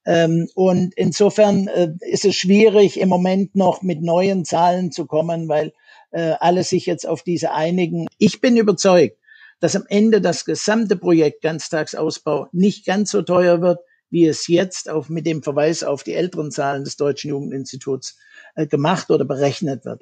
Ähm, 0.09 0.49
und 0.55 0.95
insofern 0.95 1.67
äh, 1.67 1.91
ist 1.99 2.25
es 2.25 2.35
schwierig, 2.35 2.99
im 2.99 3.09
Moment 3.09 3.55
noch 3.55 3.83
mit 3.83 4.01
neuen 4.01 4.43
Zahlen 4.43 4.91
zu 4.91 5.05
kommen, 5.05 5.47
weil 5.47 5.71
äh, 6.09 6.33
alle 6.39 6.63
sich 6.63 6.87
jetzt 6.87 7.07
auf 7.07 7.21
diese 7.21 7.51
einigen. 7.51 8.07
Ich 8.17 8.41
bin 8.41 8.57
überzeugt, 8.57 9.19
dass 9.59 9.75
am 9.75 9.83
Ende 9.87 10.19
das 10.19 10.45
gesamte 10.45 10.95
Projekt 10.95 11.43
Ganztagsausbau 11.43 12.47
nicht 12.53 12.87
ganz 12.87 13.11
so 13.11 13.21
teuer 13.21 13.61
wird, 13.61 13.81
wie 14.09 14.25
es 14.25 14.47
jetzt 14.47 14.89
auf, 14.89 15.09
mit 15.09 15.27
dem 15.27 15.43
Verweis 15.43 15.83
auf 15.83 16.01
die 16.01 16.15
älteren 16.15 16.49
Zahlen 16.49 16.85
des 16.85 16.97
Deutschen 16.97 17.29
Jugendinstituts 17.29 18.17
äh, 18.55 18.65
gemacht 18.65 19.11
oder 19.11 19.25
berechnet 19.25 19.85
wird. 19.85 20.01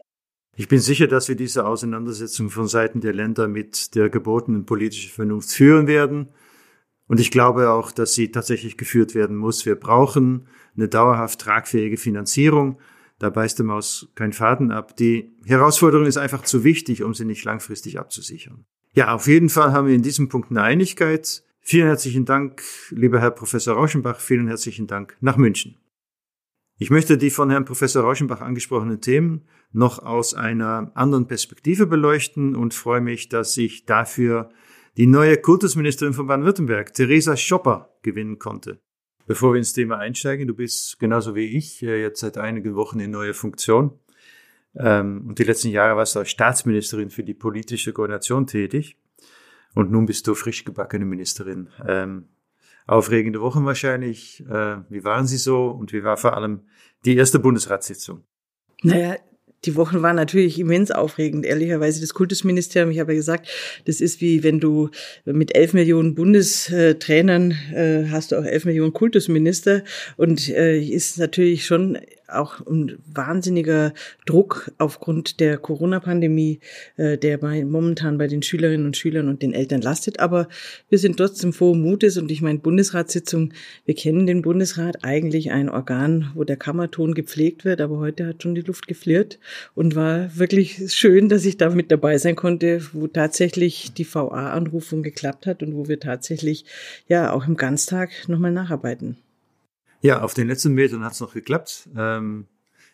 Ich 0.55 0.69
bin 0.69 0.79
sicher, 0.79 1.07
dass 1.07 1.27
wir 1.27 1.35
diese 1.35 1.67
Auseinandersetzung 1.67 2.49
von 2.49 2.69
Seiten 2.69 3.01
der 3.01 3.13
Länder 3.13 3.49
mit 3.49 3.93
der 3.93 4.09
gebotenen 4.09 4.65
politischen 4.65 5.11
Vernunft 5.11 5.49
führen 5.49 5.87
werden. 5.87 6.29
Und 7.07 7.19
ich 7.19 7.31
glaube 7.31 7.69
auch, 7.69 7.91
dass 7.91 8.13
sie 8.13 8.31
tatsächlich 8.31 8.77
geführt 8.77 9.15
werden 9.15 9.35
muss. 9.35 9.65
Wir 9.65 9.75
brauchen 9.75 10.47
eine 10.75 10.87
dauerhaft 10.87 11.39
tragfähige 11.39 11.97
Finanzierung. 11.97 12.79
Da 13.19 13.29
beißt 13.29 13.57
die 13.59 13.63
Maus 13.63 14.11
kein 14.15 14.33
Faden 14.33 14.71
ab. 14.71 14.95
Die 14.97 15.31
Herausforderung 15.45 16.05
ist 16.05 16.17
einfach 16.17 16.43
zu 16.43 16.63
wichtig, 16.63 17.03
um 17.03 17.13
sie 17.13 17.25
nicht 17.25 17.43
langfristig 17.45 17.97
abzusichern. 17.97 18.65
Ja, 18.93 19.13
auf 19.13 19.27
jeden 19.27 19.49
Fall 19.49 19.71
haben 19.71 19.87
wir 19.87 19.95
in 19.95 20.03
diesem 20.03 20.29
Punkt 20.29 20.51
eine 20.51 20.61
Einigkeit. 20.61 21.43
Vielen 21.59 21.87
herzlichen 21.87 22.25
Dank, 22.25 22.61
lieber 22.91 23.19
Herr 23.19 23.31
Professor 23.31 23.75
Rauschenbach. 23.75 24.19
Vielen 24.19 24.47
herzlichen 24.47 24.87
Dank 24.87 25.17
nach 25.19 25.37
München. 25.37 25.77
Ich 26.79 26.91
möchte 26.91 27.17
die 27.17 27.31
von 27.31 27.49
Herrn 27.49 27.65
Professor 27.65 28.03
Rauschenbach 28.03 28.41
angesprochenen 28.41 29.01
Themen 29.01 29.47
noch 29.71 29.99
aus 29.99 30.35
einer 30.35 30.91
anderen 30.93 31.27
Perspektive 31.27 31.87
beleuchten 31.87 32.55
und 32.55 32.75
freue 32.75 33.01
mich, 33.01 33.29
dass 33.29 33.57
ich 33.57 33.85
dafür 33.85 34.49
die 34.97 35.05
neue 35.05 35.37
Kultusministerin 35.37 36.13
von 36.13 36.25
Baden-Württemberg, 36.25 36.91
Theresa 36.93 37.37
Schopper, 37.37 37.93
gewinnen 38.01 38.39
konnte. 38.39 38.79
Bevor 39.27 39.53
wir 39.53 39.59
ins 39.59 39.73
Thema 39.73 39.97
einsteigen, 39.97 40.47
du 40.47 40.55
bist 40.55 40.99
genauso 40.99 41.35
wie 41.35 41.55
ich 41.55 41.83
äh, 41.83 42.01
jetzt 42.01 42.19
seit 42.19 42.37
einigen 42.37 42.75
Wochen 42.75 42.99
in 42.99 43.11
neuer 43.11 43.35
Funktion. 43.35 43.99
Ähm, 44.75 45.25
und 45.27 45.37
die 45.37 45.43
letzten 45.43 45.69
Jahre 45.69 45.97
warst 45.97 46.15
du 46.15 46.19
als 46.19 46.31
Staatsministerin 46.31 47.11
für 47.11 47.23
die 47.23 47.35
politische 47.35 47.93
Koordination 47.93 48.47
tätig. 48.47 48.97
Und 49.75 49.91
nun 49.91 50.07
bist 50.07 50.25
du 50.27 50.33
frisch 50.33 50.65
gebackene 50.65 51.05
Ministerin. 51.05 51.69
Ähm, 51.85 52.29
aufregende 52.87 53.41
Wochen 53.41 53.65
wahrscheinlich. 53.65 54.43
Äh, 54.49 54.77
wie 54.89 55.03
waren 55.03 55.27
sie 55.27 55.37
so 55.37 55.67
und 55.67 55.93
wie 55.93 56.03
war 56.03 56.17
vor 56.17 56.35
allem 56.35 56.61
die 57.05 57.15
erste 57.15 57.37
Bundesratssitzung? 57.37 58.23
Naja, 58.81 59.17
die 59.65 59.75
Wochen 59.75 60.01
waren 60.01 60.15
natürlich 60.15 60.59
immens 60.59 60.91
aufregend. 60.91 61.45
Ehrlicherweise 61.45 61.99
das 62.01 62.13
Kultusministerium, 62.13 62.91
ich 62.91 62.99
habe 62.99 63.13
ja 63.13 63.17
gesagt, 63.17 63.49
das 63.85 64.01
ist 64.01 64.21
wie 64.21 64.43
wenn 64.43 64.59
du 64.59 64.89
mit 65.25 65.55
elf 65.55 65.73
Millionen 65.73 66.15
Bundestrainern 66.15 67.51
äh, 67.73 68.05
hast 68.09 68.31
du 68.31 68.37
auch 68.37 68.45
elf 68.45 68.65
Millionen 68.65 68.93
Kultusminister 68.93 69.83
und 70.15 70.49
äh, 70.49 70.79
ist 70.79 71.17
natürlich 71.17 71.65
schon 71.65 71.97
auch 72.27 72.65
ein 72.65 72.97
wahnsinniger 73.05 73.93
Druck 74.25 74.71
aufgrund 74.77 75.39
der 75.39 75.57
Corona-Pandemie, 75.57 76.59
äh, 76.97 77.17
der 77.17 77.37
bei, 77.37 77.63
momentan 77.63 78.17
bei 78.17 78.27
den 78.27 78.43
Schülerinnen 78.43 78.85
und 78.85 78.97
Schülern 78.97 79.29
und 79.29 79.41
den 79.41 79.53
Eltern 79.53 79.81
lastet. 79.81 80.19
Aber 80.19 80.47
wir 80.89 80.99
sind 80.99 81.17
trotzdem 81.17 81.53
frohen 81.53 81.81
Mutes 81.81 82.17
und 82.17 82.31
ich 82.31 82.41
meine, 82.41 82.59
Bundesratssitzung, 82.59 83.53
wir 83.85 83.95
kennen 83.95 84.27
den 84.27 84.41
Bundesrat, 84.41 85.03
eigentlich 85.03 85.51
ein 85.51 85.69
Organ, 85.69 86.31
wo 86.35 86.43
der 86.43 86.57
Kammerton 86.57 87.13
gepflegt 87.13 87.65
wird, 87.65 87.81
aber 87.81 87.97
heute 87.99 88.27
hat 88.27 88.43
schon 88.43 88.55
die 88.55 88.61
Luft 88.61 88.87
geflirrt 88.87 89.39
und 89.75 89.95
war 89.95 90.35
wirklich 90.37 90.93
schön, 90.93 91.29
dass 91.29 91.45
ich 91.45 91.57
da 91.57 91.69
mit 91.69 91.91
dabei 91.91 92.17
sein 92.17 92.35
konnte, 92.35 92.81
wo 92.93 93.07
tatsächlich 93.07 93.93
die 93.93 94.05
VA-Anrufung 94.05 95.03
geklappt 95.03 95.45
hat 95.45 95.63
und 95.63 95.75
wo 95.75 95.87
wir 95.87 95.99
tatsächlich 95.99 96.65
ja 97.07 97.31
auch 97.31 97.47
im 97.47 97.55
Ganztag 97.55 98.09
nochmal 98.27 98.51
nacharbeiten. 98.51 99.17
Ja, 100.07 100.21
auf 100.21 100.33
den 100.33 100.47
letzten 100.47 100.73
Metern 100.73 101.03
hat 101.03 101.11
es 101.11 101.19
noch 101.19 101.33
geklappt. 101.33 101.89
Ähm, 101.93 102.45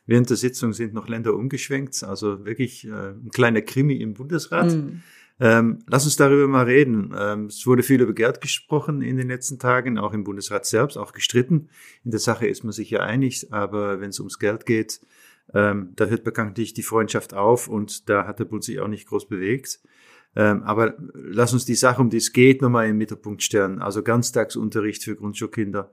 während 0.07 0.31
der 0.31 0.35
Sitzung 0.35 0.73
sind 0.73 0.95
noch 0.95 1.07
Länder 1.07 1.35
umgeschwenkt, 1.35 2.03
also 2.03 2.43
wirklich 2.43 2.87
äh, 2.87 3.11
ein 3.11 3.29
kleiner 3.31 3.61
Krimi 3.61 3.97
im 3.97 4.15
Bundesrat. 4.15 4.71
Mhm. 4.71 5.03
Ähm, 5.39 5.79
lass 5.85 6.05
uns 6.05 6.15
darüber 6.15 6.47
mal 6.47 6.65
reden. 6.65 7.13
Ähm, 7.15 7.45
es 7.45 7.67
wurde 7.67 7.83
viel 7.83 8.01
über 8.01 8.13
Geld 8.13 8.41
gesprochen 8.41 9.03
in 9.03 9.17
den 9.17 9.27
letzten 9.27 9.59
Tagen, 9.59 9.99
auch 9.99 10.11
im 10.11 10.23
Bundesrat 10.23 10.65
selbst, 10.65 10.97
auch 10.97 11.13
gestritten. 11.13 11.69
In 12.03 12.09
der 12.09 12.19
Sache 12.19 12.47
ist 12.47 12.63
man 12.63 12.73
sich 12.73 12.89
ja 12.89 13.01
einig, 13.01 13.53
aber 13.53 14.01
wenn 14.01 14.09
es 14.09 14.19
ums 14.19 14.39
Geld 14.39 14.65
geht, 14.65 14.99
ähm, 15.53 15.91
da 15.95 16.05
hört 16.05 16.23
bekanntlich 16.23 16.73
die 16.73 16.81
Freundschaft 16.81 17.35
auf 17.35 17.67
und 17.67 18.09
da 18.09 18.25
hat 18.25 18.39
der 18.39 18.45
Bund 18.45 18.63
sich 18.63 18.79
auch 18.79 18.87
nicht 18.87 19.07
groß 19.07 19.27
bewegt. 19.27 19.81
Ähm, 20.35 20.63
aber 20.63 20.95
lass 21.13 21.53
uns 21.53 21.65
die 21.65 21.75
Sache, 21.75 22.01
um 22.01 22.09
die 22.09 22.17
es 22.17 22.33
geht, 22.33 22.61
nochmal 22.61 22.85
in 22.85 22.91
den 22.91 22.97
Mittelpunkt 22.97 23.43
stellen. 23.43 23.81
Also 23.81 24.01
Ganztagsunterricht 24.01 25.03
für 25.03 25.15
Grundschulkinder. 25.15 25.91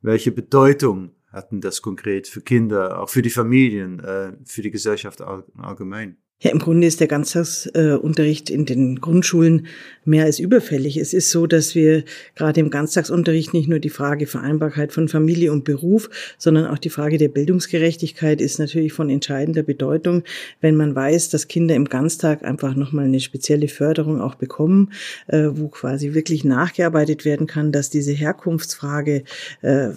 Welche 0.00 0.32
Bedeutung 0.32 1.12
hatten 1.28 1.60
das 1.60 1.82
konkret 1.82 2.28
für 2.28 2.42
Kinder, 2.42 3.00
auch 3.00 3.08
für 3.08 3.22
die 3.22 3.30
Familien, 3.30 4.00
äh, 4.00 4.32
für 4.44 4.62
die 4.62 4.70
Gesellschaft 4.70 5.20
allgemein? 5.20 6.21
Ja, 6.42 6.50
im 6.50 6.58
Grunde 6.58 6.88
ist 6.88 6.98
der 6.98 7.06
Ganztagsunterricht 7.06 8.50
in 8.50 8.66
den 8.66 9.00
Grundschulen 9.00 9.68
mehr 10.04 10.24
als 10.24 10.40
überfällig. 10.40 10.96
Es 10.96 11.14
ist 11.14 11.30
so, 11.30 11.46
dass 11.46 11.76
wir 11.76 12.02
gerade 12.34 12.58
im 12.58 12.70
Ganztagsunterricht 12.70 13.54
nicht 13.54 13.68
nur 13.68 13.78
die 13.78 13.90
Frage 13.90 14.26
Vereinbarkeit 14.26 14.92
von 14.92 15.08
Familie 15.08 15.52
und 15.52 15.62
Beruf, 15.62 16.10
sondern 16.38 16.66
auch 16.66 16.78
die 16.78 16.90
Frage 16.90 17.16
der 17.16 17.28
Bildungsgerechtigkeit 17.28 18.40
ist 18.40 18.58
natürlich 18.58 18.92
von 18.92 19.08
entscheidender 19.08 19.62
Bedeutung, 19.62 20.24
wenn 20.60 20.74
man 20.74 20.96
weiß, 20.96 21.30
dass 21.30 21.46
Kinder 21.46 21.76
im 21.76 21.84
Ganztag 21.84 22.42
einfach 22.42 22.74
nochmal 22.74 23.04
eine 23.04 23.20
spezielle 23.20 23.68
Förderung 23.68 24.20
auch 24.20 24.34
bekommen, 24.34 24.90
äh, 25.28 25.48
wo 25.52 25.68
quasi 25.68 26.12
wirklich 26.12 26.42
nachgearbeitet 26.42 27.24
werden 27.24 27.46
kann, 27.46 27.70
dass 27.70 27.88
diese 27.88 28.12
Herkunftsfrage 28.12 29.22
äh, 29.60 29.90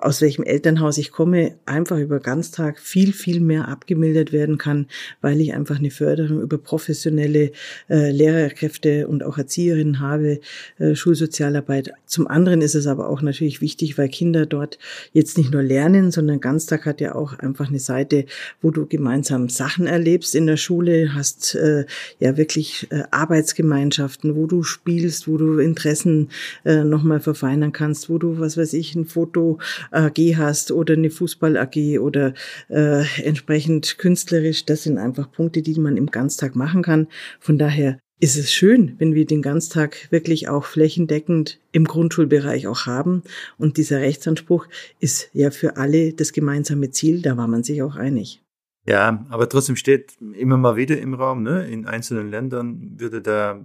aus 0.00 0.20
welchem 0.20 0.44
Elternhaus 0.44 0.98
ich 0.98 1.12
komme, 1.12 1.54
einfach 1.66 1.98
über 1.98 2.20
Ganztag 2.20 2.78
viel, 2.78 3.12
viel 3.12 3.40
mehr 3.40 3.68
abgemildert 3.68 4.32
werden 4.32 4.58
kann, 4.58 4.86
weil 5.20 5.40
ich 5.40 5.54
einfach 5.54 5.78
eine 5.78 5.90
Förderung 5.90 6.40
über 6.40 6.58
professionelle 6.58 7.52
äh, 7.88 8.10
Lehrerkräfte 8.10 9.08
und 9.08 9.22
auch 9.22 9.38
Erzieherinnen 9.38 10.00
habe, 10.00 10.40
äh, 10.78 10.94
Schulsozialarbeit. 10.94 11.92
Zum 12.06 12.26
anderen 12.26 12.62
ist 12.62 12.74
es 12.74 12.86
aber 12.86 13.08
auch 13.08 13.22
natürlich 13.22 13.60
wichtig, 13.60 13.98
weil 13.98 14.08
Kinder 14.08 14.46
dort 14.46 14.78
jetzt 15.12 15.38
nicht 15.38 15.52
nur 15.52 15.62
lernen, 15.62 16.10
sondern 16.10 16.40
Ganztag 16.40 16.86
hat 16.86 17.00
ja 17.00 17.14
auch 17.14 17.38
einfach 17.38 17.68
eine 17.68 17.80
Seite, 17.80 18.26
wo 18.62 18.70
du 18.70 18.86
gemeinsam 18.86 19.48
Sachen 19.48 19.86
erlebst 19.86 20.34
in 20.34 20.46
der 20.46 20.56
Schule, 20.56 21.14
hast 21.14 21.54
äh, 21.54 21.84
ja 22.20 22.36
wirklich 22.36 22.88
äh, 22.90 23.04
Arbeitsgemeinschaften, 23.10 24.36
wo 24.36 24.46
du 24.46 24.62
spielst, 24.62 25.28
wo 25.28 25.36
du 25.36 25.58
Interessen 25.58 26.30
äh, 26.64 26.84
nochmal 26.84 27.20
verfeinern 27.20 27.72
kannst, 27.72 28.08
wo 28.08 28.18
du, 28.18 28.38
was 28.38 28.56
weiß 28.56 28.72
ich, 28.74 28.94
ein 28.94 29.06
Foto 29.06 29.58
AG 29.90 30.36
hast 30.36 30.70
oder 30.70 30.94
eine 30.94 31.10
Fußball 31.10 31.56
AG 31.56 31.98
oder 31.98 32.34
äh, 32.68 33.04
entsprechend 33.22 33.98
künstlerisch. 33.98 34.64
Das 34.64 34.82
sind 34.84 34.98
einfach 34.98 35.30
Punkte, 35.30 35.62
die 35.62 35.78
man 35.78 35.96
im 35.96 36.10
Ganztag 36.10 36.56
machen 36.56 36.82
kann. 36.82 37.08
Von 37.40 37.58
daher 37.58 37.98
ist 38.20 38.36
es 38.36 38.52
schön, 38.52 38.94
wenn 38.98 39.14
wir 39.14 39.26
den 39.26 39.42
Ganztag 39.42 40.10
wirklich 40.10 40.48
auch 40.48 40.64
flächendeckend 40.64 41.60
im 41.72 41.84
Grundschulbereich 41.84 42.66
auch 42.66 42.86
haben. 42.86 43.22
Und 43.58 43.76
dieser 43.76 44.00
Rechtsanspruch 44.00 44.66
ist 45.00 45.30
ja 45.32 45.50
für 45.50 45.76
alle 45.76 46.12
das 46.12 46.32
gemeinsame 46.32 46.90
Ziel. 46.90 47.22
Da 47.22 47.36
war 47.36 47.48
man 47.48 47.64
sich 47.64 47.82
auch 47.82 47.96
einig. 47.96 48.40
Ja, 48.86 49.26
aber 49.30 49.48
trotzdem 49.48 49.76
steht 49.76 50.12
immer 50.38 50.58
mal 50.58 50.76
wieder 50.76 50.98
im 50.98 51.14
Raum, 51.14 51.42
ne? 51.42 51.66
in 51.66 51.86
einzelnen 51.86 52.30
Ländern 52.30 52.94
würde 52.98 53.22
der 53.22 53.64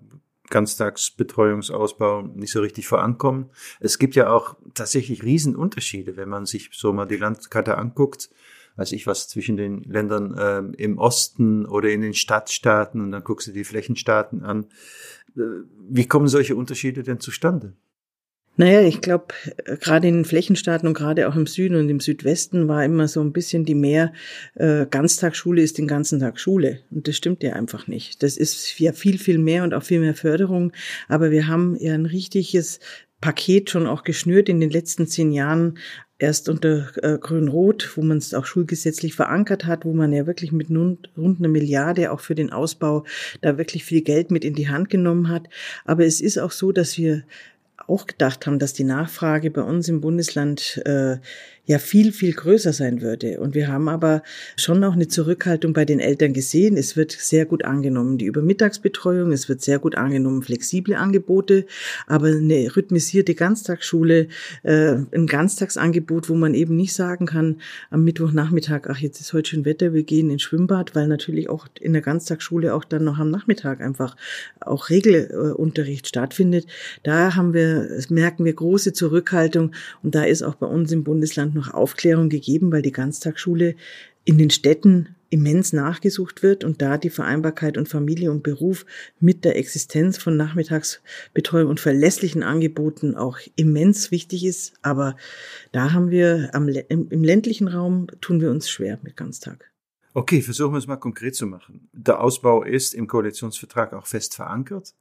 Ganztagsbetreuungsausbau 0.50 2.22
nicht 2.22 2.52
so 2.52 2.62
richtig 2.62 2.88
vorankommen. 2.88 3.50
Es 3.80 4.00
gibt 4.00 4.16
ja 4.16 4.30
auch 4.30 4.56
tatsächlich 4.74 5.24
Riesenunterschiede, 5.24 6.18
wenn 6.18 6.30
man 6.30 6.46
sich 6.46 6.70
so 6.74 6.94
mal 6.94 7.06
die 7.06 7.18
Landkarte 7.18 7.78
anguckt. 7.78 8.30
Weiß 8.76 8.92
ich 8.94 9.08
was 9.08 9.28
zwischen 9.28 9.58
den 9.58 9.84
Ländern 9.84 10.34
äh, 10.38 10.82
im 10.82 10.98
Osten 10.98 11.66
oder 11.66 11.90
in 11.90 12.02
den 12.02 12.14
Stadtstaaten 12.14 13.02
und 13.02 13.12
dann 13.12 13.24
guckst 13.24 13.48
du 13.48 13.52
die 13.52 13.66
Flächenstaaten 13.66 14.44
an. 14.44 14.68
Äh, 15.36 15.42
wie 15.90 16.08
kommen 16.08 16.28
solche 16.28 16.56
Unterschiede 16.56 17.04
denn 17.04 17.20
zustande? 17.20 17.74
Naja, 18.60 18.82
ich 18.82 19.00
glaube, 19.00 19.28
äh, 19.68 19.78
gerade 19.78 20.10
in 20.10 20.16
den 20.16 20.26
Flächenstaaten 20.26 20.86
und 20.86 20.94
gerade 20.94 21.30
auch 21.30 21.38
im 21.38 21.48
Süden 21.48 21.78
und 21.78 21.88
im 21.88 22.02
Südwesten 22.02 22.68
war 22.68 22.84
immer 22.84 23.08
so 23.08 23.22
ein 23.22 23.32
bisschen 23.32 23.64
die 23.64 23.74
mehr, 23.74 24.12
äh, 24.56 24.86
Ganztagsschule 24.86 25.62
ist 25.62 25.78
den 25.78 25.88
ganzen 25.88 26.20
Tag 26.20 26.42
Schule. 26.42 26.82
Und 26.92 27.08
das 27.08 27.16
stimmt 27.16 27.42
ja 27.42 27.54
einfach 27.54 27.88
nicht. 27.88 28.22
Das 28.22 28.36
ist 28.36 28.78
ja 28.78 28.92
viel, 28.92 29.18
viel 29.18 29.38
mehr 29.38 29.64
und 29.64 29.74
auch 29.74 29.84
viel 29.84 30.02
mehr 30.02 30.14
Förderung. 30.14 30.74
Aber 31.08 31.32
wir 31.32 31.48
haben 31.48 31.78
ja 31.80 31.94
ein 31.94 32.06
richtiges 32.06 32.82
Paket 33.22 33.70
schon 33.70 33.88
auch 33.88 34.04
geschnürt 34.04 34.50
in 34.50 34.60
den 34.60 34.72
letzten 34.72 35.08
zehn 35.08 35.32
Jahren 35.32 35.78
erst 36.18 36.50
unter 36.50 36.90
äh, 37.02 37.18
Grün-Rot, 37.18 37.94
wo 37.96 38.02
man 38.02 38.18
es 38.18 38.34
auch 38.34 38.46
schulgesetzlich 38.46 39.16
verankert 39.16 39.68
hat, 39.68 39.86
wo 39.86 39.94
man 39.94 40.12
ja 40.12 40.28
wirklich 40.28 40.52
mit 40.52 40.70
rund, 40.70 41.10
rund 41.16 41.40
eine 41.40 41.48
Milliarde 41.48 42.12
auch 42.12 42.20
für 42.20 42.36
den 42.36 42.52
Ausbau 42.52 43.06
da 43.40 43.58
wirklich 43.58 43.86
viel 43.86 44.02
Geld 44.02 44.32
mit 44.32 44.44
in 44.44 44.54
die 44.54 44.68
Hand 44.68 44.90
genommen 44.90 45.30
hat. 45.30 45.48
Aber 45.86 46.06
es 46.06 46.20
ist 46.20 46.40
auch 46.40 46.52
so, 46.52 46.74
dass 46.74 46.98
wir 46.98 47.24
auch 47.90 48.06
gedacht 48.08 48.46
haben, 48.46 48.60
dass 48.60 48.74
die 48.74 48.84
Nachfrage 48.84 49.52
bei 49.52 49.62
uns 49.62 49.88
im 49.90 50.02
Bundesland 50.02 50.82
äh, 50.86 51.18
ja 51.70 51.78
viel, 51.78 52.12
viel 52.12 52.34
größer 52.34 52.74
sein 52.74 53.00
würde. 53.04 53.40
Und 53.40 53.54
wir 53.54 53.68
haben 53.68 53.90
aber 53.90 54.24
schon 54.58 54.84
auch 54.84 54.94
eine 54.94 55.08
Zurückhaltung 55.08 55.72
bei 55.72 55.86
den 55.86 56.00
Eltern 56.00 56.34
gesehen. 56.34 56.76
Es 56.78 56.98
wird 56.98 57.12
sehr 57.12 57.46
gut 57.46 57.64
angenommen, 57.64 58.18
die 58.18 58.26
Übermittagsbetreuung, 58.26 59.32
es 59.32 59.48
wird 59.50 59.62
sehr 59.62 59.78
gut 59.78 59.96
angenommen, 59.96 60.42
flexible 60.42 60.96
Angebote, 60.96 61.68
aber 62.08 62.30
eine 62.30 62.76
rhythmisierte 62.76 63.36
Ganztagsschule, 63.36 64.30
äh, 64.64 64.96
ein 65.14 65.28
Ganztagsangebot, 65.28 66.28
wo 66.28 66.34
man 66.34 66.56
eben 66.56 66.76
nicht 66.76 66.94
sagen 66.94 67.28
kann, 67.28 67.58
am 67.92 68.04
Mittwochnachmittag, 68.04 68.88
ach, 68.88 68.98
jetzt 68.98 69.22
ist 69.22 69.34
heute 69.34 69.52
schön 69.52 69.64
Wetter, 69.64 69.94
wir 69.94 70.02
gehen 70.02 70.32
ins 70.32 70.42
Schwimmbad, 70.42 70.96
weil 70.96 71.08
natürlich 71.08 71.52
auch 71.52 71.68
in 71.80 71.94
der 71.94 72.02
Ganztagsschule 72.02 72.74
auch 72.74 72.84
dann 72.84 73.04
noch 73.04 73.20
am 73.20 73.30
Nachmittag 73.30 73.82
einfach 73.82 74.16
auch 74.60 74.90
Regelunterricht 74.90 76.08
stattfindet. 76.08 76.66
Da 77.04 77.36
haben 77.36 77.54
wir, 77.54 78.02
merken 78.10 78.44
wir 78.44 78.54
große 78.54 78.92
Zurückhaltung 78.94 79.74
und 80.02 80.16
da 80.16 80.24
ist 80.24 80.42
auch 80.42 80.56
bei 80.56 80.66
uns 80.66 80.92
im 80.92 81.04
Bundesland 81.04 81.59
noch 81.60 81.74
Aufklärung 81.74 82.30
gegeben, 82.30 82.72
weil 82.72 82.82
die 82.82 82.92
Ganztagsschule 82.92 83.76
in 84.26 84.38
den 84.38 84.50
Städten 84.50 85.16
immens 85.30 85.74
nachgesucht 85.74 86.44
wird 86.44 86.64
und 86.64 86.82
da 86.82 86.98
die 86.98 87.10
Vereinbarkeit 87.10 87.78
und 87.78 87.88
Familie 87.88 88.32
und 88.32 88.44
Beruf 88.44 88.86
mit 89.20 89.46
der 89.46 89.58
Existenz 89.58 90.18
von 90.18 90.36
Nachmittagsbetreuung 90.38 91.70
und 91.70 91.80
verlässlichen 91.80 92.44
Angeboten 92.44 93.16
auch 93.16 93.38
immens 93.56 94.12
wichtig 94.12 94.46
ist. 94.46 94.74
Aber 94.82 95.16
da 95.72 95.94
haben 95.94 96.10
wir 96.10 96.50
am, 96.54 96.68
im 96.68 97.24
ländlichen 97.24 97.68
Raum 97.68 98.08
tun 98.22 98.42
wir 98.42 98.50
uns 98.50 98.70
schwer 98.70 99.00
mit 99.04 99.16
Ganztag. 99.16 99.72
Okay, 100.14 100.42
versuchen 100.42 100.74
wir 100.74 100.80
es 100.80 100.88
mal 100.88 100.98
konkret 100.98 101.36
zu 101.36 101.46
machen. 101.46 101.88
Der 101.94 102.20
Ausbau 102.20 102.64
ist 102.64 102.96
im 102.96 103.08
Koalitionsvertrag 103.08 103.94
auch 103.94 104.08
fest 104.08 104.36
verankert. 104.36 104.96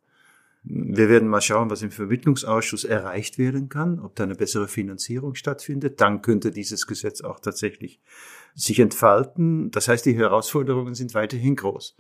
Wir 0.71 1.09
werden 1.09 1.29
mal 1.29 1.41
schauen, 1.41 1.71
was 1.71 1.81
im 1.81 1.91
Vermittlungsausschuss 1.91 2.85
erreicht 2.85 3.39
werden 3.39 3.71
kann, 3.71 4.01
ob 4.01 4.15
da 4.17 4.25
eine 4.25 4.35
bessere 4.35 4.69
Finanzierung 4.69 5.35
stattfindet. 5.35 5.99
Dann 6.03 6.21
könnte 6.21 6.51
dieses 6.51 6.87
Gesetz 6.87 7.23
auch 7.23 7.41
tatsächlich 7.41 8.01
sich 8.55 8.79
entfalten. 8.79 9.71
Das 9.71 9.89
heißt, 9.89 10.05
die 10.05 10.15
Herausforderungen 10.15 10.95
sind 10.95 11.15
weiterhin 11.15 11.57
groß. 11.57 11.97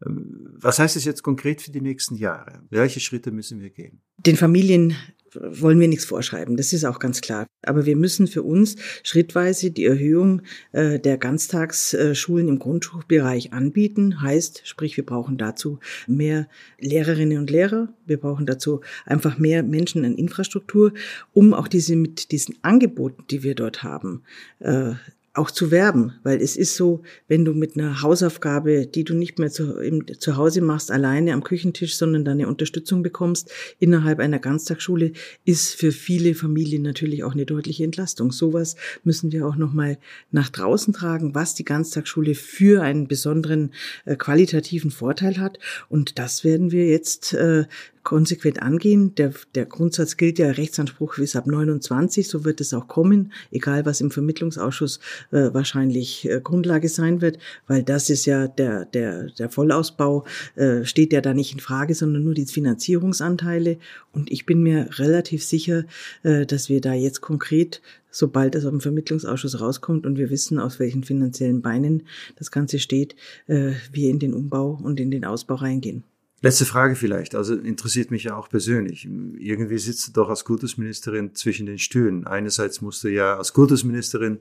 Was 0.00 0.78
heißt 0.78 0.96
es 0.96 1.04
jetzt 1.04 1.22
konkret 1.22 1.60
für 1.60 1.72
die 1.72 1.80
nächsten 1.80 2.14
Jahre? 2.14 2.62
Welche 2.70 3.00
Schritte 3.00 3.30
müssen 3.32 3.60
wir 3.60 3.70
gehen? 3.70 4.00
Den 4.18 4.36
Familien 4.36 4.94
wollen 5.34 5.80
wir 5.80 5.88
nichts 5.88 6.04
vorschreiben, 6.04 6.56
das 6.56 6.72
ist 6.72 6.84
auch 6.84 6.98
ganz 6.98 7.20
klar. 7.20 7.46
Aber 7.62 7.86
wir 7.86 7.96
müssen 7.96 8.26
für 8.26 8.42
uns 8.42 8.76
schrittweise 9.02 9.70
die 9.70 9.84
Erhöhung 9.84 10.42
äh, 10.72 10.98
der 10.98 11.18
Ganztagsschulen 11.18 12.48
im 12.48 12.58
Grundschulbereich 12.58 13.52
anbieten. 13.52 14.22
Heißt, 14.22 14.62
sprich, 14.64 14.96
wir 14.96 15.04
brauchen 15.04 15.36
dazu 15.36 15.80
mehr 16.06 16.48
Lehrerinnen 16.78 17.38
und 17.38 17.50
Lehrer, 17.50 17.92
wir 18.06 18.18
brauchen 18.18 18.46
dazu 18.46 18.80
einfach 19.04 19.38
mehr 19.38 19.62
Menschen 19.62 20.04
in 20.04 20.16
Infrastruktur, 20.16 20.92
um 21.32 21.52
auch 21.52 21.68
diese 21.68 21.96
mit 21.96 22.32
diesen 22.32 22.56
Angeboten, 22.62 23.24
die 23.30 23.42
wir 23.42 23.54
dort 23.54 23.82
haben, 23.82 24.22
äh, 24.60 24.92
auch 25.34 25.50
zu 25.50 25.70
werben, 25.70 26.14
weil 26.24 26.40
es 26.40 26.56
ist 26.56 26.74
so, 26.74 27.02
wenn 27.28 27.44
du 27.44 27.54
mit 27.54 27.76
einer 27.76 28.02
Hausaufgabe, 28.02 28.86
die 28.86 29.04
du 29.04 29.14
nicht 29.14 29.38
mehr 29.38 29.50
zu, 29.50 29.78
im, 29.78 30.04
zu 30.18 30.36
Hause 30.36 30.60
machst, 30.60 30.90
alleine 30.90 31.32
am 31.32 31.44
Küchentisch, 31.44 31.96
sondern 31.96 32.24
deine 32.24 32.48
Unterstützung 32.48 33.02
bekommst 33.02 33.50
innerhalb 33.78 34.18
einer 34.18 34.38
Ganztagsschule, 34.38 35.12
ist 35.44 35.74
für 35.74 35.92
viele 35.92 36.34
Familien 36.34 36.82
natürlich 36.82 37.24
auch 37.24 37.32
eine 37.32 37.46
deutliche 37.46 37.84
Entlastung. 37.84 38.32
Sowas 38.32 38.76
müssen 39.04 39.30
wir 39.30 39.46
auch 39.46 39.56
nochmal 39.56 39.98
nach 40.30 40.48
draußen 40.48 40.92
tragen, 40.92 41.34
was 41.34 41.54
die 41.54 41.64
Ganztagsschule 41.64 42.34
für 42.34 42.82
einen 42.82 43.06
besonderen 43.06 43.72
äh, 44.06 44.16
qualitativen 44.16 44.90
Vorteil 44.90 45.38
hat. 45.38 45.58
Und 45.88 46.18
das 46.18 46.42
werden 46.42 46.72
wir 46.72 46.86
jetzt 46.88 47.34
äh, 47.34 47.64
konsequent 48.08 48.62
angehen. 48.62 49.14
Der, 49.16 49.34
der 49.54 49.66
Grundsatz 49.66 50.16
gilt 50.16 50.38
ja, 50.38 50.50
Rechtsanspruch 50.50 51.16
bis 51.16 51.36
ab 51.36 51.46
29, 51.46 52.26
so 52.26 52.42
wird 52.42 52.58
es 52.62 52.72
auch 52.72 52.88
kommen, 52.88 53.34
egal 53.50 53.84
was 53.84 54.00
im 54.00 54.10
Vermittlungsausschuss 54.10 54.98
äh, 55.30 55.52
wahrscheinlich 55.52 56.26
äh, 56.26 56.40
Grundlage 56.42 56.88
sein 56.88 57.20
wird, 57.20 57.38
weil 57.66 57.82
das 57.82 58.08
ist 58.08 58.24
ja 58.24 58.48
der, 58.48 58.86
der, 58.86 59.26
der 59.26 59.50
Vollausbau 59.50 60.24
äh, 60.56 60.86
steht 60.86 61.12
ja 61.12 61.20
da 61.20 61.34
nicht 61.34 61.52
in 61.52 61.60
Frage, 61.60 61.94
sondern 61.94 62.24
nur 62.24 62.32
die 62.32 62.46
Finanzierungsanteile. 62.46 63.76
Und 64.12 64.32
ich 64.32 64.46
bin 64.46 64.62
mir 64.62 64.88
relativ 64.98 65.44
sicher, 65.44 65.84
äh, 66.22 66.46
dass 66.46 66.70
wir 66.70 66.80
da 66.80 66.94
jetzt 66.94 67.20
konkret 67.20 67.82
sobald 68.10 68.54
es 68.54 68.64
auf 68.64 68.70
dem 68.70 68.80
Vermittlungsausschuss 68.80 69.60
rauskommt 69.60 70.06
und 70.06 70.16
wir 70.16 70.30
wissen, 70.30 70.58
aus 70.58 70.80
welchen 70.80 71.04
finanziellen 71.04 71.60
Beinen 71.60 72.04
das 72.36 72.50
Ganze 72.50 72.78
steht, 72.78 73.14
äh, 73.48 73.72
wir 73.92 74.08
in 74.08 74.18
den 74.18 74.32
Umbau 74.32 74.78
und 74.82 74.98
in 74.98 75.10
den 75.10 75.26
Ausbau 75.26 75.56
reingehen. 75.56 76.04
Letzte 76.40 76.64
Frage 76.64 76.94
vielleicht, 76.94 77.34
also 77.34 77.56
interessiert 77.56 78.12
mich 78.12 78.24
ja 78.24 78.36
auch 78.36 78.48
persönlich. 78.48 79.08
Irgendwie 79.38 79.78
sitzt 79.78 80.06
du 80.08 80.12
doch 80.12 80.28
als 80.28 80.44
Kultusministerin 80.44 81.34
zwischen 81.34 81.66
den 81.66 81.78
Stühlen. 81.78 82.26
Einerseits 82.28 82.80
musst 82.80 83.02
du 83.02 83.08
ja 83.08 83.36
als 83.36 83.52
Kultusministerin 83.52 84.38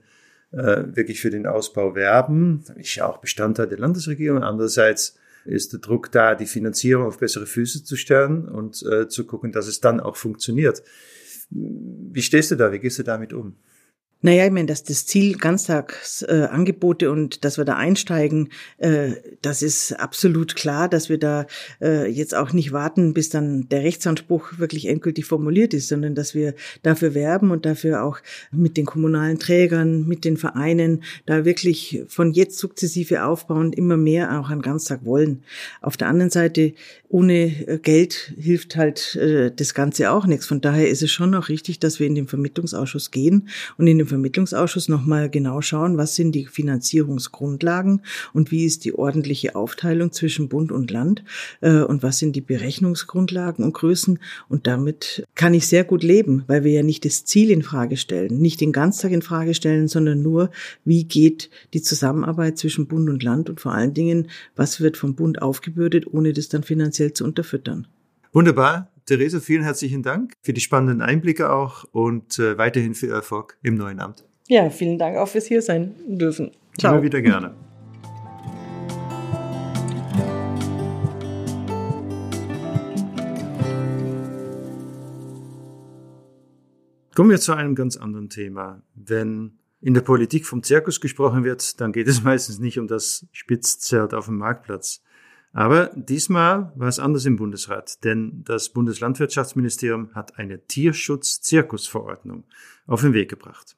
äh, 0.52 0.84
wirklich 0.94 1.20
für 1.20 1.32
den 1.32 1.48
Ausbau 1.48 1.96
werben, 1.96 2.64
ist 2.76 2.96
ja 2.96 3.08
auch 3.08 3.18
Bestandteil 3.18 3.68
der 3.68 3.80
Landesregierung. 3.80 4.44
Andererseits 4.44 5.18
ist 5.46 5.74
der 5.74 5.80
Druck 5.80 6.12
da, 6.12 6.36
die 6.36 6.46
Finanzierung 6.46 7.08
auf 7.08 7.18
bessere 7.18 7.48
Füße 7.48 7.84
zu 7.84 7.96
stellen 7.96 8.48
und 8.48 8.84
äh, 8.84 9.08
zu 9.08 9.26
gucken, 9.26 9.52
dass 9.52 9.68
es 9.68 9.80
dann 9.80 10.00
auch 10.00 10.18
funktioniert. 10.18 10.84
Wie 11.50 12.22
stehst 12.22 12.52
du 12.52 12.56
da? 12.56 12.72
Wie 12.72 12.80
gehst 12.80 13.00
du 13.00 13.04
damit 13.04 13.34
um? 13.34 13.56
Naja, 14.22 14.46
ich 14.46 14.52
meine, 14.52 14.66
dass 14.66 14.84
das 14.84 15.06
Ziel 15.06 15.38
Ganztagsangebote 15.38 17.06
äh, 17.06 17.10
und 17.10 17.46
dass 17.46 17.60
wir 17.60 17.66
da 17.66 17.76
einsteigen, 17.76 18.50
äh, 18.80 19.12
das 19.44 19.62
ist 19.62 19.94
absolut 19.94 20.56
klar, 20.56 20.90
dass 20.90 21.08
wir 21.08 21.20
da 21.20 21.46
äh, 21.82 22.10
jetzt 22.10 22.34
auch 22.34 22.52
nicht 22.52 22.72
warten, 22.72 23.14
bis 23.14 23.30
dann 23.30 23.70
der 23.70 23.84
Rechtsanspruch 23.84 24.58
wirklich 24.58 24.88
endgültig 24.88 25.26
formuliert 25.26 25.76
ist, 25.76 25.88
sondern 25.88 26.16
dass 26.16 26.34
wir 26.34 26.56
dafür 26.82 27.14
werben 27.14 27.52
und 27.52 27.68
dafür 27.68 28.04
auch 28.04 28.18
mit 28.52 28.76
den 28.76 28.88
kommunalen 28.88 29.38
Trägern, 29.38 30.08
mit 30.08 30.26
den 30.26 30.38
Vereinen 30.38 31.04
da 31.28 31.46
wirklich 31.46 32.02
von 32.08 32.34
jetzt 32.34 32.58
sukzessive 32.58 33.24
aufbauen, 33.24 33.72
immer 33.72 33.98
mehr 33.98 34.40
auch 34.40 34.50
an 34.50 34.64
Ganztag 34.64 35.06
wollen. 35.06 35.44
Auf 35.82 35.96
der 35.96 36.08
anderen 36.08 36.32
Seite, 36.32 36.74
ohne 37.08 37.68
äh, 37.68 37.78
Geld 37.78 38.34
hilft 38.36 38.76
halt 38.76 39.16
äh, 39.16 39.52
das 39.56 39.76
Ganze 39.76 40.10
auch 40.10 40.26
nichts. 40.26 40.48
Von 40.48 40.60
daher 40.60 40.90
ist 40.90 41.04
es 41.04 41.12
schon 41.12 41.36
auch 41.36 41.50
richtig, 41.50 41.80
dass 41.80 42.00
wir 42.00 42.08
in 42.08 42.16
den 42.16 42.28
Vermittlungsausschuss 42.28 43.12
gehen 43.12 43.50
und 43.78 43.86
in 43.86 44.00
den 44.00 44.07
im 44.08 44.10
Vermittlungsausschuss 44.10 44.88
nochmal 44.88 45.30
genau 45.30 45.62
schauen, 45.62 45.98
was 45.98 46.16
sind 46.16 46.34
die 46.34 46.46
Finanzierungsgrundlagen 46.46 48.02
und 48.34 48.52
wie 48.52 48.66
ist 48.66 48.86
die 48.86 48.94
ordentliche 48.94 49.56
Aufteilung 49.56 50.12
zwischen 50.14 50.48
Bund 50.48 50.72
und 50.72 50.90
Land 50.92 51.24
äh, 51.62 51.82
und 51.82 52.04
was 52.04 52.20
sind 52.20 52.36
die 52.36 52.42
Berechnungsgrundlagen 52.42 53.66
und 53.66 53.74
Größen. 53.74 54.20
Und 54.48 54.66
damit 54.66 55.26
kann 55.36 55.54
ich 55.54 55.68
sehr 55.68 55.84
gut 55.84 56.04
leben, 56.04 56.44
weil 56.48 56.64
wir 56.64 56.72
ja 56.72 56.84
nicht 56.84 57.04
das 57.06 57.26
Ziel 57.26 57.52
in 57.52 57.64
Frage 57.64 57.98
stellen, 57.98 58.40
nicht 58.40 58.62
den 58.62 58.72
Ganztag 58.72 59.12
in 59.12 59.22
Frage 59.22 59.54
stellen, 59.54 59.88
sondern 59.88 60.22
nur, 60.22 60.50
wie 60.86 61.04
geht 61.04 61.50
die 61.74 61.82
Zusammenarbeit 61.82 62.58
zwischen 62.58 62.88
Bund 62.88 63.10
und 63.10 63.24
Land 63.24 63.50
und 63.50 63.60
vor 63.60 63.74
allen 63.74 63.94
Dingen, 63.94 64.30
was 64.56 64.80
wird 64.80 64.96
vom 64.96 65.16
Bund 65.16 65.42
aufgebürdet, 65.42 66.08
ohne 66.08 66.32
das 66.32 66.48
dann 66.48 66.64
finanziell 66.64 67.14
zu 67.14 67.26
unterfüttern. 67.26 67.88
Wunderbar. 68.32 68.90
Therese, 69.08 69.40
vielen 69.40 69.64
herzlichen 69.64 70.04
Dank 70.04 70.34
für 70.42 70.52
die 70.52 70.60
spannenden 70.60 71.02
Einblicke 71.02 71.50
auch 71.50 71.86
und 71.94 72.40
äh, 72.40 72.58
weiterhin 72.58 72.94
viel 72.94 73.10
Erfolg 73.10 73.58
im 73.64 73.76
neuen 73.76 74.02
Amt. 74.02 74.26
Ja, 74.50 74.70
vielen 74.70 74.98
Dank 75.00 75.16
auch 75.16 75.30
fürs 75.30 75.46
hier 75.46 75.62
sein 75.62 75.96
dürfen. 76.06 76.52
Ciao. 76.78 76.94
Immer 76.94 77.04
wieder 77.04 77.22
gerne. 77.22 77.56
Kommen 87.16 87.30
wir 87.30 87.40
zu 87.40 87.54
einem 87.54 87.76
ganz 87.76 87.96
anderen 87.96 88.28
Thema. 88.30 88.84
Wenn 88.94 89.58
in 89.80 89.94
der 89.94 90.02
Politik 90.02 90.46
vom 90.46 90.64
Zirkus 90.64 91.00
gesprochen 91.00 91.46
wird, 91.46 91.80
dann 91.80 91.94
geht 91.94 92.10
es 92.10 92.24
meistens 92.26 92.60
nicht 92.60 92.78
um 92.78 92.88
das 92.88 93.26
Spitzzelt 93.32 94.14
auf 94.14 94.26
dem 94.26 94.38
Marktplatz, 94.38 95.02
aber 95.54 95.92
diesmal 95.96 96.72
war 96.76 96.88
es 96.88 97.00
anders 97.00 97.26
im 97.26 97.38
Bundesrat, 97.38 98.04
denn 98.04 98.44
das 98.46 98.70
Bundeslandwirtschaftsministerium 98.70 100.14
hat 100.14 100.38
eine 100.38 100.66
Tierschutz-Zirkusverordnung 100.66 102.46
auf 102.86 103.02
den 103.02 103.14
Weg 103.14 103.30
gebracht. 103.30 103.76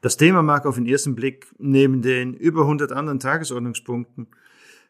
Das 0.00 0.16
Thema 0.16 0.42
mag 0.42 0.66
auf 0.66 0.76
den 0.76 0.86
ersten 0.86 1.14
Blick 1.14 1.52
neben 1.58 2.02
den 2.02 2.34
über 2.34 2.62
100 2.62 2.92
anderen 2.92 3.20
Tagesordnungspunkten 3.20 4.28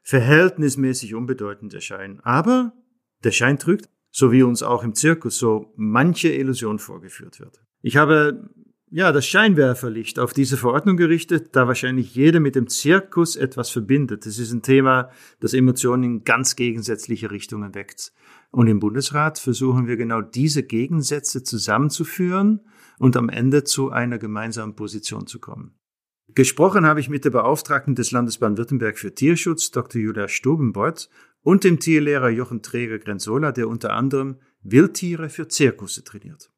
verhältnismäßig 0.02 1.14
unbedeutend 1.14 1.74
erscheinen. 1.74 2.20
Aber 2.20 2.72
der 3.24 3.32
Schein 3.32 3.58
trügt, 3.58 3.88
so 4.10 4.32
wie 4.32 4.42
uns 4.42 4.62
auch 4.62 4.84
im 4.84 4.94
Zirkus 4.94 5.38
so 5.38 5.72
manche 5.76 6.28
Illusion 6.28 6.78
vorgeführt 6.78 7.40
wird. 7.40 7.60
Ich 7.82 7.96
habe 7.96 8.50
ja, 8.90 9.12
das 9.12 9.26
Scheinwerferlicht 9.26 10.18
auf 10.18 10.32
diese 10.32 10.56
Verordnung 10.56 10.96
gerichtet, 10.96 11.50
da 11.52 11.66
wahrscheinlich 11.66 12.14
jeder 12.14 12.40
mit 12.40 12.54
dem 12.54 12.68
Zirkus 12.68 13.36
etwas 13.36 13.70
verbindet. 13.70 14.26
Es 14.26 14.38
ist 14.38 14.52
ein 14.52 14.62
Thema, 14.62 15.10
das 15.40 15.54
Emotionen 15.54 16.04
in 16.04 16.24
ganz 16.24 16.56
gegensätzliche 16.56 17.30
Richtungen 17.30 17.74
weckt. 17.74 18.12
Und 18.50 18.66
im 18.66 18.80
Bundesrat 18.80 19.38
versuchen 19.38 19.86
wir 19.86 19.96
genau 19.96 20.22
diese 20.22 20.62
Gegensätze 20.62 21.42
zusammenzuführen 21.42 22.60
und 22.98 23.16
am 23.16 23.28
Ende 23.28 23.64
zu 23.64 23.90
einer 23.90 24.18
gemeinsamen 24.18 24.74
Position 24.74 25.26
zu 25.26 25.38
kommen. 25.38 25.74
Gesprochen 26.34 26.86
habe 26.86 27.00
ich 27.00 27.08
mit 27.08 27.24
der 27.24 27.30
Beauftragten 27.30 27.94
des 27.94 28.10
Landes 28.10 28.38
Baden-Württemberg 28.38 28.98
für 28.98 29.14
Tierschutz, 29.14 29.70
Dr. 29.70 30.00
Julia 30.00 30.28
Stubenbott, 30.28 31.08
und 31.42 31.64
dem 31.64 31.78
Tierlehrer 31.78 32.28
Jochen 32.30 32.62
Träger-Grenzola, 32.62 33.52
der 33.52 33.68
unter 33.68 33.94
anderem 33.94 34.36
Wildtiere 34.62 35.30
für 35.30 35.48
Zirkusse 35.48 36.04
trainiert. 36.04 36.50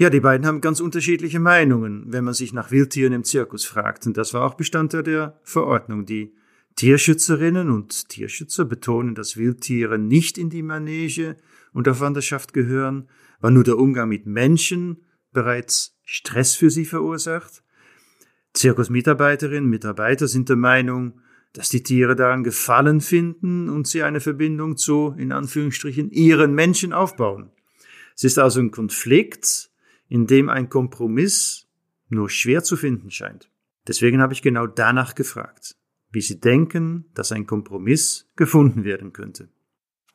Ja, 0.00 0.08
die 0.08 0.20
beiden 0.20 0.46
haben 0.46 0.62
ganz 0.62 0.80
unterschiedliche 0.80 1.40
Meinungen, 1.40 2.04
wenn 2.06 2.24
man 2.24 2.32
sich 2.32 2.54
nach 2.54 2.70
Wildtieren 2.70 3.12
im 3.12 3.22
Zirkus 3.22 3.66
fragt. 3.66 4.06
Und 4.06 4.16
das 4.16 4.32
war 4.32 4.46
auch 4.46 4.54
Bestandteil 4.54 5.02
der 5.02 5.38
Verordnung. 5.42 6.06
Die 6.06 6.32
Tierschützerinnen 6.76 7.68
und 7.68 8.08
Tierschützer 8.08 8.64
betonen, 8.64 9.14
dass 9.14 9.36
Wildtiere 9.36 9.98
nicht 9.98 10.38
in 10.38 10.48
die 10.48 10.62
Manege 10.62 11.36
und 11.74 11.86
auf 11.86 12.00
Wanderschaft 12.00 12.54
gehören, 12.54 13.10
weil 13.40 13.50
nur 13.50 13.62
der 13.62 13.76
Umgang 13.76 14.08
mit 14.08 14.24
Menschen 14.24 15.04
bereits 15.34 15.98
Stress 16.02 16.54
für 16.54 16.70
sie 16.70 16.86
verursacht. 16.86 17.62
Zirkusmitarbeiterinnen 18.54 19.64
und 19.64 19.70
Mitarbeiter 19.70 20.28
sind 20.28 20.48
der 20.48 20.56
Meinung, 20.56 21.20
dass 21.52 21.68
die 21.68 21.82
Tiere 21.82 22.16
daran 22.16 22.42
Gefallen 22.42 23.02
finden 23.02 23.68
und 23.68 23.86
sie 23.86 24.02
eine 24.02 24.20
Verbindung 24.20 24.78
zu, 24.78 25.14
in 25.18 25.30
Anführungsstrichen, 25.30 26.10
ihren 26.10 26.54
Menschen 26.54 26.94
aufbauen. 26.94 27.50
Es 28.16 28.24
ist 28.24 28.38
also 28.38 28.60
ein 28.60 28.70
Konflikt, 28.70 29.69
in 30.10 30.26
dem 30.26 30.50
ein 30.50 30.68
Kompromiss 30.68 31.66
nur 32.10 32.28
schwer 32.28 32.62
zu 32.62 32.76
finden 32.76 33.10
scheint. 33.10 33.48
Deswegen 33.88 34.20
habe 34.20 34.34
ich 34.34 34.42
genau 34.42 34.66
danach 34.66 35.14
gefragt. 35.14 35.76
wie 36.12 36.20
Sie 36.20 36.40
denken, 36.40 37.04
dass 37.14 37.30
ein 37.30 37.46
Kompromiss 37.46 38.28
gefunden 38.34 38.82
werden 38.82 39.12
könnte. 39.12 39.48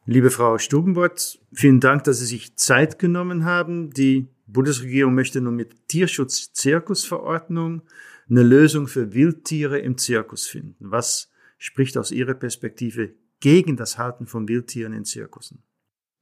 Liebe 0.05 0.29
Frau 0.29 0.58
Stubenbott, 0.58 1.39
vielen 1.53 1.79
Dank, 1.79 2.03
dass 2.03 2.19
Sie 2.19 2.25
sich 2.25 2.58
Zeit 2.58 2.99
genommen 2.99 3.45
haben. 3.45 3.91
Die 3.91 4.27
Bundesregierung 4.45 5.15
möchte 5.15 5.39
nun 5.39 5.55
mit 5.55 5.88
Tierschutz-Zirkusverordnung 5.88 7.84
eine 8.29 8.43
Lösung 8.43 8.88
für 8.88 9.13
Wildtiere 9.13 9.79
im 9.79 9.97
Zirkus 9.97 10.47
finden. 10.47 10.91
Was 10.91 11.31
spricht 11.58 11.97
aus 11.97 12.12
Ihrer 12.12 12.34
Perspektive 12.34 13.13
gegen 13.39 13.77
das 13.77 13.97
Halten 13.97 14.27
von 14.27 14.49
Wildtieren 14.49 14.91
in 14.91 15.05
Zirkussen? 15.05 15.63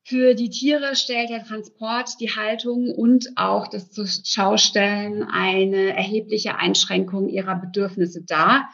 Für 0.05 0.35
die 0.35 0.49
Tiere 0.49 0.97
stellt 0.97 1.29
der 1.29 1.45
Transport, 1.45 2.19
die 2.19 2.29
Haltung 2.29 2.93
und 2.93 3.29
auch 3.37 3.67
das 3.67 4.21
Schaustellen 4.25 5.23
eine 5.23 5.95
erhebliche 5.95 6.57
Einschränkung 6.57 7.29
ihrer 7.29 7.55
Bedürfnisse 7.55 8.21
dar. 8.21 8.69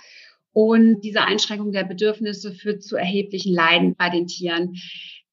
Und 0.54 1.02
diese 1.02 1.22
Einschränkung 1.22 1.72
der 1.72 1.84
Bedürfnisse 1.84 2.52
führt 2.52 2.82
zu 2.82 2.96
erheblichen 2.96 3.54
Leiden 3.54 3.96
bei 3.96 4.10
den 4.10 4.26
Tieren. 4.26 4.76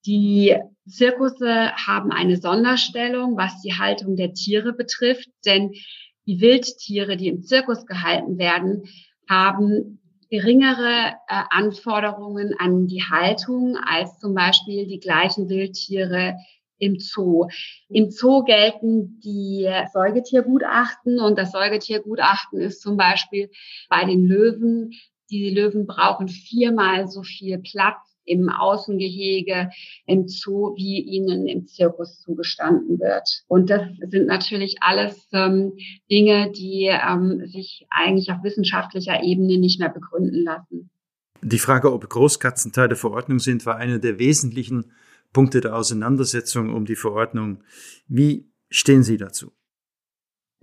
Die 0.05 0.55
Zirkusse 0.87 1.73
haben 1.73 2.13
eine 2.13 2.37
Sonderstellung, 2.37 3.39
was 3.39 3.63
die 3.63 3.75
Haltung 3.75 4.17
der 4.17 4.35
Tiere 4.35 4.75
betrifft, 4.75 5.29
denn 5.47 5.73
die 6.27 6.41
Wildtiere, 6.41 7.17
die 7.17 7.29
im 7.29 7.43
Zirkus 7.43 7.87
gehalten 7.87 8.37
werden, 8.37 8.85
haben 9.29 10.01
geringere 10.31 11.15
äh, 11.29 11.43
Anforderungen 11.51 12.55
an 12.59 12.87
die 12.87 13.03
Haltung 13.03 13.77
als 13.77 14.19
zum 14.19 14.35
Beispiel 14.35 14.87
die 14.87 15.01
gleichen 15.01 15.49
Wildtiere 15.49 16.37
im 16.79 16.99
Zoo. 16.99 17.49
Im 17.89 18.11
Zoo 18.11 18.43
gelten 18.45 19.21
die 19.21 19.69
Säugetiergutachten 19.93 21.21
und 21.21 21.39
das 21.39 21.53
Säugetiergutachten 21.53 22.61
ist 22.61 22.83
zum 22.83 22.97
Beispiel 22.97 23.51
bei 23.89 24.05
den 24.05 24.27
Löwen. 24.27 24.93
Die 25.31 25.51
Löwen 25.51 25.87
brauchen 25.87 26.29
viermal 26.29 27.09
so 27.09 27.23
viel 27.23 27.59
Platz 27.59 28.16
im 28.27 28.49
Außengehege, 28.49 29.71
im 30.07 30.29
Zoo, 30.29 30.75
wie 30.77 31.01
ihnen 31.01 31.47
im 31.47 31.67
Zirkus 31.67 32.21
zugestanden 32.21 32.99
wird. 32.99 33.45
Und 33.49 33.71
das 33.71 33.83
sind 34.11 34.27
natürlich 34.27 34.77
alles 34.81 35.29
ähm, 35.33 35.73
Dinge, 36.11 36.53
die 36.53 36.87
ähm, 36.87 37.47
sich 37.47 37.87
eigentlich 37.91 38.31
auf 38.31 38.43
wissenschaftlicher 38.43 39.23
Ebene 39.23 39.59
nicht 39.59 39.81
mehr 39.81 39.91
begründen 39.91 40.45
lassen. 40.45 40.91
Die 41.43 41.59
Frage, 41.59 41.93
ob 41.93 42.09
Großkatzen 42.09 42.73
Teil 42.73 42.89
der 42.89 42.97
Verordnung 42.97 43.39
sind, 43.39 43.67
war 43.67 43.77
einer 43.77 43.99
der 43.99 44.19
wesentlichen 44.19 44.93
Punkte 45.33 45.61
der 45.61 45.77
Auseinandersetzung 45.77 46.75
um 46.75 46.87
die 46.87 46.97
Verordnung. 46.97 47.63
Wie 48.09 48.51
stehen 48.71 49.03
Sie 49.03 49.17
dazu? 49.17 49.53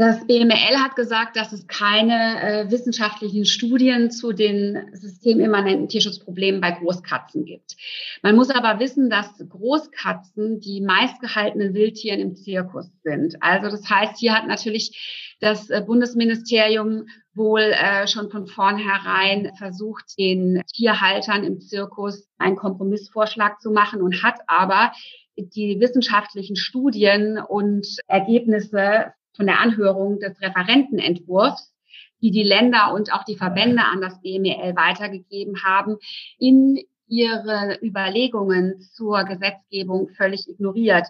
Das 0.05 0.27
BML 0.27 0.83
hat 0.83 0.97
gesagt, 0.97 1.37
dass 1.37 1.53
es 1.53 1.65
keine 1.65 2.41
äh, 2.41 2.69
wissenschaftlichen 2.69 3.45
Studien 3.45 4.11
zu 4.11 4.33
den 4.33 4.89
systemimmanenten 4.91 5.87
Tierschutzproblemen 5.87 6.59
bei 6.59 6.71
Großkatzen 6.71 7.45
gibt. 7.45 7.77
Man 8.21 8.35
muss 8.35 8.49
aber 8.49 8.81
wissen, 8.81 9.09
dass 9.09 9.29
Großkatzen 9.37 10.59
die 10.59 10.81
meistgehaltenen 10.81 11.73
Wildtieren 11.73 12.19
im 12.19 12.35
Zirkus 12.35 12.91
sind. 13.03 13.37
Also 13.41 13.69
das 13.69 13.89
heißt, 13.89 14.17
hier 14.17 14.33
hat 14.33 14.45
natürlich 14.45 15.37
das 15.39 15.69
äh, 15.69 15.81
Bundesministerium 15.87 17.05
wohl 17.33 17.61
äh, 17.61 18.05
schon 18.05 18.29
von 18.29 18.45
vornherein 18.45 19.53
versucht, 19.57 20.19
den 20.19 20.63
Tierhaltern 20.75 21.45
im 21.45 21.61
Zirkus 21.61 22.27
einen 22.37 22.57
Kompromissvorschlag 22.57 23.61
zu 23.61 23.71
machen 23.71 24.01
und 24.01 24.21
hat 24.21 24.41
aber 24.47 24.91
die 25.37 25.79
wissenschaftlichen 25.79 26.57
Studien 26.57 27.37
und 27.37 27.87
Ergebnisse 28.07 29.13
von 29.35 29.47
der 29.47 29.59
Anhörung 29.59 30.19
des 30.19 30.39
Referentenentwurfs, 30.41 31.73
die 32.21 32.31
die 32.31 32.43
Länder 32.43 32.93
und 32.93 33.11
auch 33.13 33.23
die 33.23 33.35
Verbände 33.35 33.83
an 33.83 34.01
das 34.01 34.21
BMEL 34.21 34.75
weitergegeben 34.75 35.63
haben, 35.63 35.97
in 36.37 36.79
ihre 37.07 37.77
Überlegungen 37.83 38.81
zur 38.81 39.23
Gesetzgebung 39.25 40.09
völlig 40.09 40.47
ignoriert. 40.47 41.07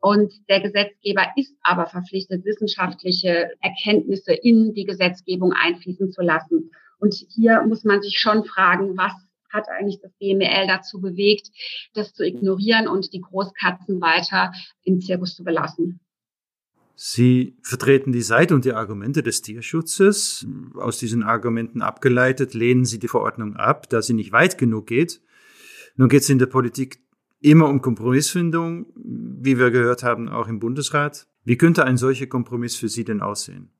Und 0.00 0.32
der 0.48 0.60
Gesetzgeber 0.60 1.28
ist 1.36 1.54
aber 1.62 1.86
verpflichtet, 1.86 2.44
wissenschaftliche 2.44 3.50
Erkenntnisse 3.60 4.34
in 4.34 4.74
die 4.74 4.84
Gesetzgebung 4.84 5.52
einfließen 5.52 6.10
zu 6.10 6.22
lassen. 6.22 6.70
Und 6.98 7.14
hier 7.14 7.62
muss 7.62 7.84
man 7.84 8.02
sich 8.02 8.18
schon 8.18 8.44
fragen, 8.44 8.96
was 8.96 9.12
hat 9.50 9.68
eigentlich 9.68 10.00
das 10.00 10.12
BML 10.18 10.66
dazu 10.66 11.00
bewegt, 11.00 11.48
das 11.94 12.12
zu 12.12 12.24
ignorieren 12.24 12.88
und 12.88 13.12
die 13.12 13.20
Großkatzen 13.20 14.00
weiter 14.00 14.52
im 14.82 15.00
Zirkus 15.00 15.34
zu 15.34 15.44
belassen. 15.44 16.00
Sie 16.98 17.58
vertreten 17.60 18.10
die 18.10 18.22
Seite 18.22 18.54
und 18.54 18.64
die 18.64 18.72
Argumente 18.72 19.22
des 19.22 19.42
Tierschutzes. 19.42 20.46
Aus 20.76 20.96
diesen 20.96 21.22
Argumenten 21.22 21.82
abgeleitet 21.82 22.54
lehnen 22.54 22.86
Sie 22.86 22.98
die 22.98 23.06
Verordnung 23.06 23.54
ab, 23.54 23.90
da 23.90 24.00
sie 24.00 24.14
nicht 24.14 24.32
weit 24.32 24.56
genug 24.56 24.86
geht. 24.86 25.20
Nun 25.96 26.08
geht 26.08 26.22
es 26.22 26.30
in 26.30 26.38
der 26.38 26.46
Politik 26.46 27.00
immer 27.40 27.68
um 27.68 27.82
Kompromissfindung, 27.82 28.86
wie 28.96 29.58
wir 29.58 29.70
gehört 29.70 30.02
haben, 30.02 30.30
auch 30.30 30.48
im 30.48 30.58
Bundesrat. 30.58 31.26
Wie 31.44 31.58
könnte 31.58 31.84
ein 31.84 31.98
solcher 31.98 32.28
Kompromiss 32.28 32.76
für 32.76 32.88
Sie 32.88 33.04
denn 33.04 33.20
aussehen? 33.20 33.70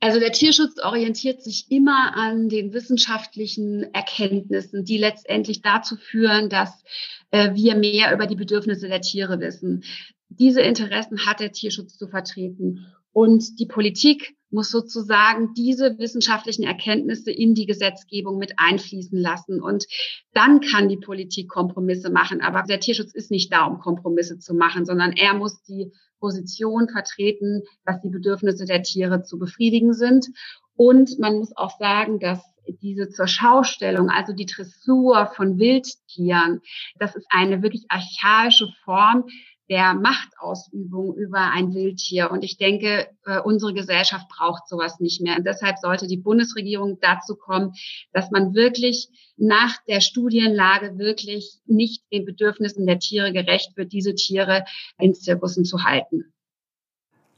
Also 0.00 0.18
der 0.18 0.32
Tierschutz 0.32 0.78
orientiert 0.82 1.42
sich 1.42 1.70
immer 1.70 2.16
an 2.16 2.48
den 2.48 2.72
wissenschaftlichen 2.72 3.92
Erkenntnissen, 3.94 4.84
die 4.84 4.98
letztendlich 4.98 5.62
dazu 5.62 5.96
führen, 5.96 6.48
dass 6.48 6.82
äh, 7.30 7.54
wir 7.54 7.76
mehr 7.76 8.12
über 8.14 8.26
die 8.26 8.36
Bedürfnisse 8.36 8.88
der 8.88 9.00
Tiere 9.00 9.40
wissen. 9.40 9.84
Diese 10.28 10.60
Interessen 10.60 11.26
hat 11.26 11.40
der 11.40 11.52
Tierschutz 11.52 11.96
zu 11.96 12.08
vertreten. 12.08 12.86
Und 13.12 13.58
die 13.58 13.66
Politik 13.66 14.36
muss 14.50 14.70
sozusagen 14.70 15.54
diese 15.54 15.98
wissenschaftlichen 15.98 16.64
Erkenntnisse 16.64 17.30
in 17.30 17.54
die 17.54 17.66
Gesetzgebung 17.66 18.36
mit 18.38 18.54
einfließen 18.58 19.18
lassen. 19.18 19.62
Und 19.62 19.86
dann 20.34 20.60
kann 20.60 20.88
die 20.88 20.98
Politik 20.98 21.48
Kompromisse 21.48 22.10
machen. 22.10 22.42
Aber 22.42 22.62
der 22.62 22.80
Tierschutz 22.80 23.14
ist 23.14 23.30
nicht 23.30 23.52
da, 23.52 23.64
um 23.64 23.78
Kompromisse 23.78 24.38
zu 24.38 24.54
machen, 24.54 24.84
sondern 24.84 25.12
er 25.12 25.34
muss 25.34 25.62
die 25.62 25.92
Position 26.20 26.88
vertreten, 26.88 27.62
dass 27.84 28.00
die 28.02 28.10
Bedürfnisse 28.10 28.66
der 28.66 28.82
Tiere 28.82 29.22
zu 29.22 29.38
befriedigen 29.38 29.94
sind. 29.94 30.26
Und 30.74 31.18
man 31.18 31.38
muss 31.38 31.56
auch 31.56 31.78
sagen, 31.78 32.20
dass 32.20 32.42
diese 32.82 33.08
zur 33.08 33.28
Schaustellung, 33.28 34.10
also 34.10 34.32
die 34.32 34.46
Dressur 34.46 35.30
von 35.34 35.58
Wildtieren, 35.58 36.60
das 36.98 37.16
ist 37.16 37.26
eine 37.30 37.62
wirklich 37.62 37.84
archaische 37.88 38.68
Form, 38.84 39.24
der 39.68 39.94
Machtausübung 39.94 41.16
über 41.16 41.50
ein 41.50 41.74
Wildtier. 41.74 42.30
Und 42.30 42.44
ich 42.44 42.56
denke, 42.56 43.08
äh, 43.24 43.40
unsere 43.40 43.74
Gesellschaft 43.74 44.28
braucht 44.28 44.68
sowas 44.68 45.00
nicht 45.00 45.20
mehr. 45.20 45.36
Und 45.36 45.46
deshalb 45.46 45.78
sollte 45.78 46.06
die 46.06 46.16
Bundesregierung 46.16 46.98
dazu 47.00 47.36
kommen, 47.36 47.72
dass 48.12 48.30
man 48.30 48.54
wirklich 48.54 49.08
nach 49.36 49.76
der 49.88 50.00
Studienlage 50.00 50.98
wirklich 50.98 51.60
nicht 51.66 52.04
den 52.12 52.24
Bedürfnissen 52.24 52.86
der 52.86 52.98
Tiere 52.98 53.32
gerecht 53.32 53.76
wird, 53.76 53.92
diese 53.92 54.14
Tiere 54.14 54.64
in 54.98 55.14
Zirkussen 55.14 55.64
zu 55.64 55.82
halten. 55.84 56.32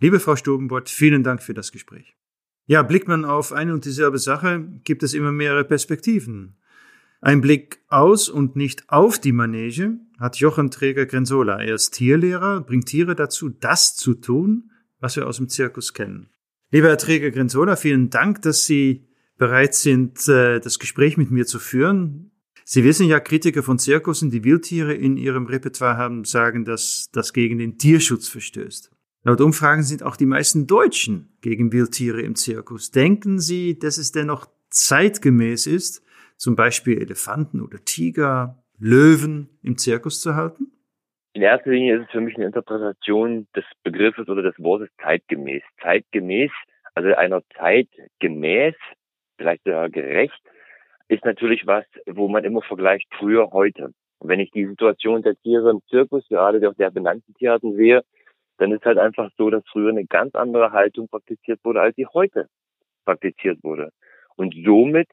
Liebe 0.01 0.21
Frau 0.21 0.37
Stubenbott, 0.37 0.89
vielen 0.89 1.25
Dank 1.25 1.43
für 1.43 1.55
das 1.55 1.73
Gespräch. 1.73 2.15
Ja, 2.67 2.83
blickt 2.83 3.09
man 3.09 3.25
auf 3.25 3.53
eine 3.53 3.73
und 3.73 3.87
dieselbe 3.87 4.19
Sache, 4.19 4.69
gibt 4.85 5.03
es 5.03 5.15
immer 5.15 5.33
mehrere 5.33 5.65
Perspektiven. 5.65 6.59
Ein 7.21 7.41
Blick 7.41 7.81
aus 7.89 8.29
und 8.29 8.55
nicht 8.55 8.89
auf 8.89 9.19
die 9.19 9.33
Manege 9.33 9.99
hat 10.21 10.37
Jochen 10.37 10.71
Träger-Grenzola. 10.71 11.61
Er 11.61 11.75
ist 11.75 11.91
Tierlehrer, 11.91 12.61
bringt 12.61 12.87
Tiere 12.87 13.17
dazu, 13.17 13.49
das 13.49 13.97
zu 13.97 14.15
tun, 14.15 14.71
was 15.01 15.17
wir 15.17 15.27
aus 15.27 15.39
dem 15.39 15.49
Zirkus 15.49 15.95
kennen. 15.95 16.31
Lieber 16.71 16.89
Herr 16.89 16.99
Träger-Grenzola, 16.99 17.75
vielen 17.77 18.11
Dank, 18.11 18.43
dass 18.43 18.67
Sie 18.67 19.09
bereit 19.37 19.75
sind, 19.75 20.29
äh, 20.29 20.61
das 20.61 20.79
Gespräch 20.79 21.17
mit 21.17 21.31
mir 21.31 21.47
zu 21.47 21.59
führen. 21.59 22.31
Sie 22.65 22.85
wissen 22.85 23.07
ja, 23.07 23.19
Kritiker 23.19 23.63
von 23.63 23.79
Zirkussen, 23.79 24.31
die 24.31 24.45
Wildtiere 24.45 24.95
in 24.95 25.17
ihrem 25.17 25.47
Repertoire 25.47 25.97
haben, 25.97 26.25
sagen, 26.25 26.65
dass 26.65 27.09
das 27.13 27.33
gegen 27.33 27.59
den 27.59 27.79
Tierschutz 27.79 28.29
verstößt. 28.29 28.91
Laut 29.25 29.41
Umfragen 29.41 29.83
sind 29.83 30.03
auch 30.03 30.17
die 30.17 30.27
meisten 30.27 30.67
Deutschen 30.67 31.37
gegen 31.41 31.73
Wildtiere 31.73 32.23
im 32.23 32.37
Zirkus. 32.37 32.91
Denken 32.91 33.41
Sie, 33.41 33.79
dass 33.79 33.99
es 33.99 34.13
dennoch 34.13 34.49
zeitgemäß 34.71 35.67
ist, 35.67 36.03
zum 36.39 36.57
Beispiel 36.57 37.03
Elefanten 37.03 37.61
oder 37.61 37.79
Tiger, 37.85 38.63
Löwen 38.79 39.59
im 39.63 39.77
Zirkus 39.77 40.23
zu 40.23 40.35
halten? 40.35 40.73
In 41.35 41.43
erster 41.43 41.71
Linie 41.71 41.99
ist 41.99 42.07
es 42.07 42.11
für 42.11 42.21
mich 42.21 42.37
eine 42.37 42.47
Interpretation 42.47 43.47
des 43.55 43.65
Begriffes 43.83 44.29
oder 44.29 44.43
des 44.43 44.59
Wortes 44.59 44.89
zeitgemäß. 45.03 45.63
Zeitgemäß, 45.83 46.51
also 46.95 47.15
einer 47.15 47.43
Zeit 47.57 47.89
gemäß, 48.21 48.75
vielleicht 49.37 49.65
sogar 49.65 49.91
gerecht, 49.91 50.41
ist 51.09 51.25
natürlich 51.25 51.67
was, 51.67 51.85
wo 52.07 52.29
man 52.29 52.45
immer 52.45 52.63
vergleicht 52.63 53.09
früher, 53.19 53.51
heute. 53.53 53.93
Und 54.19 54.29
wenn 54.29 54.41
ich 54.41 54.51
die 54.51 54.67
Situation 54.67 55.23
der 55.23 55.37
Tiere 55.37 55.71
im 55.71 55.81
Zirkus, 55.89 56.27
gerade 56.29 56.61
der, 56.61 56.73
der 56.75 56.91
benannten 56.91 57.35
Tierarten 57.35 57.77
sehe, 57.77 58.03
dann 58.59 58.73
ist 58.73 58.85
halt 58.85 58.99
einfach 58.99 59.31
so, 59.37 59.51
dass 59.51 59.63
früher 59.71 59.91
eine 59.91 60.07
ganz 60.07 60.35
andere 60.35 60.73
Haltung 60.73 61.09
praktiziert 61.09 61.61
wurde, 61.63 61.81
als 61.81 61.97
sie 61.97 62.07
heute 62.07 62.49
praktiziert 63.05 63.63
wurde. 63.63 63.91
Und 64.37 64.55
somit 64.65 65.09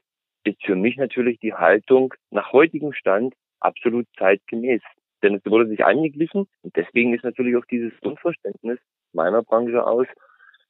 ist 0.45 0.63
für 0.63 0.75
mich 0.75 0.97
natürlich 0.97 1.39
die 1.39 1.53
Haltung 1.53 2.13
nach 2.31 2.53
heutigem 2.53 2.93
Stand 2.93 3.33
absolut 3.59 4.07
zeitgemäß. 4.17 4.81
Denn 5.23 5.35
es 5.35 5.45
wurde 5.45 5.67
sich 5.67 5.83
angeglichen 5.83 6.47
und 6.61 6.75
deswegen 6.75 7.13
ist 7.13 7.23
natürlich 7.23 7.55
auch 7.55 7.65
dieses 7.65 7.91
Unverständnis 8.01 8.79
meiner 9.13 9.41
Branche 9.41 9.85
aus 9.85 10.07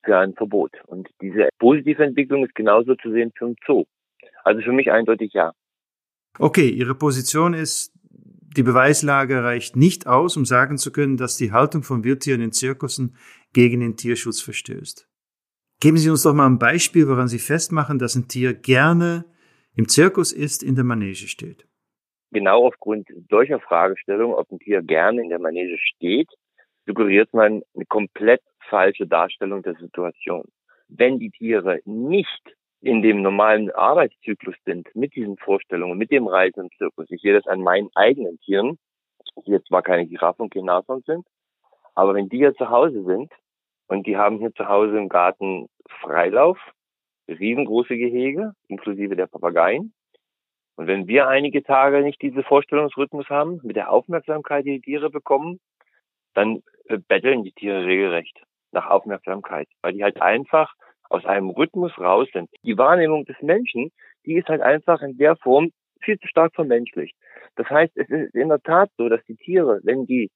für 0.04 0.18
ein 0.18 0.34
Verbot. 0.34 0.72
Und 0.86 1.10
diese 1.22 1.50
positive 1.60 2.04
Entwicklung 2.04 2.46
ist 2.46 2.56
genauso 2.56 2.96
zu 2.96 3.12
sehen 3.12 3.32
für 3.36 3.48
ein 3.48 3.56
Zoo. 3.66 3.86
Also 4.44 4.62
für 4.62 4.72
mich 4.72 4.92
eindeutig 4.92 5.34
ja. 5.34 5.52
Okay, 6.38 6.70
Ihre 6.70 6.96
Position 6.96 7.54
ist, 7.54 7.92
die 8.56 8.64
Beweislage 8.64 9.44
reicht 9.44 9.76
nicht 9.76 10.08
aus, 10.08 10.38
um 10.38 10.46
sagen 10.46 10.78
zu 10.78 10.92
können, 10.92 11.18
dass 11.18 11.38
die 11.38 11.52
Haltung 11.52 11.84
von 11.84 12.04
Wildtieren 12.04 12.42
in 12.42 12.52
Zirkussen 12.52 13.16
gegen 13.52 13.82
den 13.82 13.98
Tierschutz 13.98 14.42
verstößt. 14.42 15.10
Geben 15.82 15.98
Sie 15.98 16.10
uns 16.10 16.24
doch 16.24 16.34
mal 16.34 16.46
ein 16.46 16.60
Beispiel, 16.60 17.08
woran 17.08 17.28
Sie 17.28 17.40
festmachen, 17.40 18.00
dass 18.00 18.16
ein 18.16 18.28
Tier 18.28 18.54
gerne 18.54 19.26
im 19.76 19.88
Zirkus 19.88 20.32
ist, 20.32 20.64
in 20.64 20.76
der 20.76 20.84
Manege 20.84 21.28
steht. 21.28 21.68
Genau 22.32 22.66
aufgrund 22.68 23.08
solcher 23.30 23.60
Fragestellungen, 23.60 24.36
ob 24.36 24.52
ein 24.52 24.60
Tier 24.60 24.82
gerne 24.82 25.22
in 25.22 25.30
der 25.30 25.40
Manege 25.40 25.78
steht, 25.78 26.30
suggeriert 26.86 27.34
man 27.34 27.64
eine 27.76 27.86
komplett 27.88 28.42
falsche 28.70 29.08
Darstellung 29.08 29.64
der 29.64 29.76
Situation. 29.76 30.46
Wenn 30.88 31.20
die 31.20 31.32
Tiere 31.32 31.80
nicht 31.86 32.56
in 32.82 33.02
dem 33.02 33.22
normalen 33.22 33.72
Arbeitszyklus 33.72 34.56
sind, 34.66 34.88
mit 34.96 35.16
diesen 35.16 35.38
Vorstellungen, 35.38 35.98
mit 35.98 36.12
dem 36.12 36.28
Reisen 36.28 36.62
im 36.62 36.70
Zirkus, 36.78 37.08
ich 37.10 37.22
sehe 37.22 37.34
das 37.34 37.48
an 37.48 37.62
meinen 37.62 37.90
eigenen 37.96 38.40
Tieren, 38.40 38.78
die 39.46 39.52
jetzt 39.52 39.68
zwar 39.68 39.82
keine 39.82 40.08
Giraffen 40.08 40.44
und 40.44 40.54
kein 40.54 40.66
Nashorn 40.66 41.02
sind, 41.06 41.26
aber 41.96 42.14
wenn 42.14 42.30
die 42.30 42.40
ja 42.40 42.54
zu 42.54 42.70
Hause 42.70 43.04
sind 43.04 43.32
und 43.88 44.06
die 44.06 44.18
haben 44.18 44.38
hier 44.38 44.54
zu 44.54 44.68
Hause 44.68 44.98
im 44.98 45.10
Garten 45.10 45.68
Freilauf, 46.02 46.60
riesengroße 47.28 47.98
Gehege, 47.98 48.54
inklusive 48.68 49.16
der 49.16 49.28
Papageien, 49.28 49.94
und 50.76 50.88
wenn 50.88 51.08
wir 51.08 51.28
einige 51.28 51.64
Tage 51.64 52.02
nicht 52.02 52.22
diese 52.22 52.44
Vorstellungsrhythmus 52.44 53.30
haben, 53.30 53.60
mit 53.64 53.76
der 53.76 53.92
Aufmerksamkeit, 53.92 54.66
die 54.66 54.80
die 54.80 54.82
Tiere 54.82 55.10
bekommen, 55.10 55.60
dann 56.34 56.62
äh, 56.86 56.98
betteln 56.98 57.44
die 57.44 57.54
Tiere 57.54 57.86
regelrecht 57.86 58.42
nach 58.72 58.90
Aufmerksamkeit, 58.90 59.70
weil 59.82 59.94
die 59.94 60.04
halt 60.04 60.22
einfach 60.22 60.74
aus 61.10 61.26
einem 61.26 61.50
Rhythmus 61.50 61.98
raus 61.98 62.28
sind. 62.34 62.50
Die 62.64 62.78
Wahrnehmung 62.78 63.26
des 63.26 63.42
Menschen, 63.42 63.92
die 64.26 64.36
ist 64.36 64.50
halt 64.50 64.62
einfach 64.62 65.02
in 65.02 65.18
der 65.18 65.38
Form 65.38 65.72
viel 66.02 66.20
zu 66.20 66.28
stark 66.28 66.54
vermenschlicht. 66.54 67.16
Das 67.56 67.70
heißt, 67.70 67.96
es 67.96 68.10
ist 68.10 68.36
in 68.36 68.50
der 68.50 68.62
Tat 68.62 68.90
so, 68.98 69.08
dass 69.08 69.24
die 69.26 69.38
Tiere, 69.38 69.80
wenn 69.84 70.06
die 70.06 70.30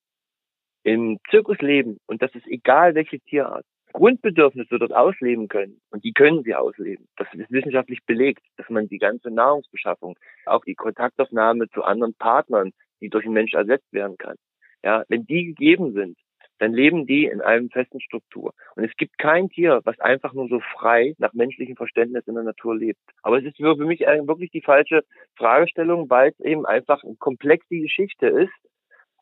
im 0.84 1.20
Zirkus 1.30 1.58
leben, 1.60 1.98
und 2.06 2.22
das 2.22 2.34
ist 2.34 2.48
egal 2.48 2.96
welche 2.96 3.20
Tierart, 3.20 3.66
Grundbedürfnisse 3.94 4.80
dort 4.80 4.94
ausleben 4.94 5.48
können, 5.48 5.82
und 5.92 6.04
die 6.04 6.14
können 6.14 6.44
sie 6.44 6.56
ausleben. 6.56 7.08
Das 7.18 7.28
ist 7.34 7.52
wissenschaftlich 7.52 8.00
belegt, 8.06 8.44
dass 8.58 8.70
man 8.70 8.88
die 8.88 9.00
ganze 9.00 9.32
Nahrungsbeschaffung, 9.32 10.18
auch 10.46 10.64
die 10.64 10.76
Kontaktaufnahme 10.76 11.70
zu 11.70 11.84
anderen 11.84 12.14
Partnern, 12.14 12.72
die 13.02 13.10
durch 13.10 13.24
den 13.24 13.34
Mensch 13.34 13.54
ersetzt 13.54 13.92
werden 13.92 14.18
kann. 14.18 14.36
Ja, 14.84 15.04
wenn 15.10 15.26
die 15.26 15.46
gegeben 15.46 15.94
sind, 15.94 16.18
dann 16.60 16.74
leben 16.74 17.06
die 17.06 17.26
in 17.26 17.42
einem 17.42 17.70
festen 17.70 18.02
Struktur. 18.02 18.54
Und 18.76 18.84
es 18.84 18.96
gibt 18.98 19.18
kein 19.18 19.50
Tier, 19.50 19.82
was 19.86 20.00
einfach 20.00 20.34
nur 20.34 20.48
so 20.50 20.60
frei 20.78 21.16
nach 21.18 21.34
menschlichem 21.34 21.76
Verständnis 21.76 22.28
in 22.28 22.36
der 22.36 22.44
Natur 22.44 22.76
lebt. 22.76 23.00
Aber 23.24 23.40
es 23.40 23.46
ist 23.46 23.58
für 23.58 23.76
mich 23.76 24.02
wirklich 24.02 24.52
die 24.52 24.62
falsche 24.62 25.04
Fragestellung, 25.36 26.10
weil 26.10 26.32
es 26.32 26.40
eben 26.46 26.66
einfach 26.66 27.04
eine 27.04 27.16
komplexe 27.16 27.80
Geschichte 27.80 28.28
ist 28.28 28.54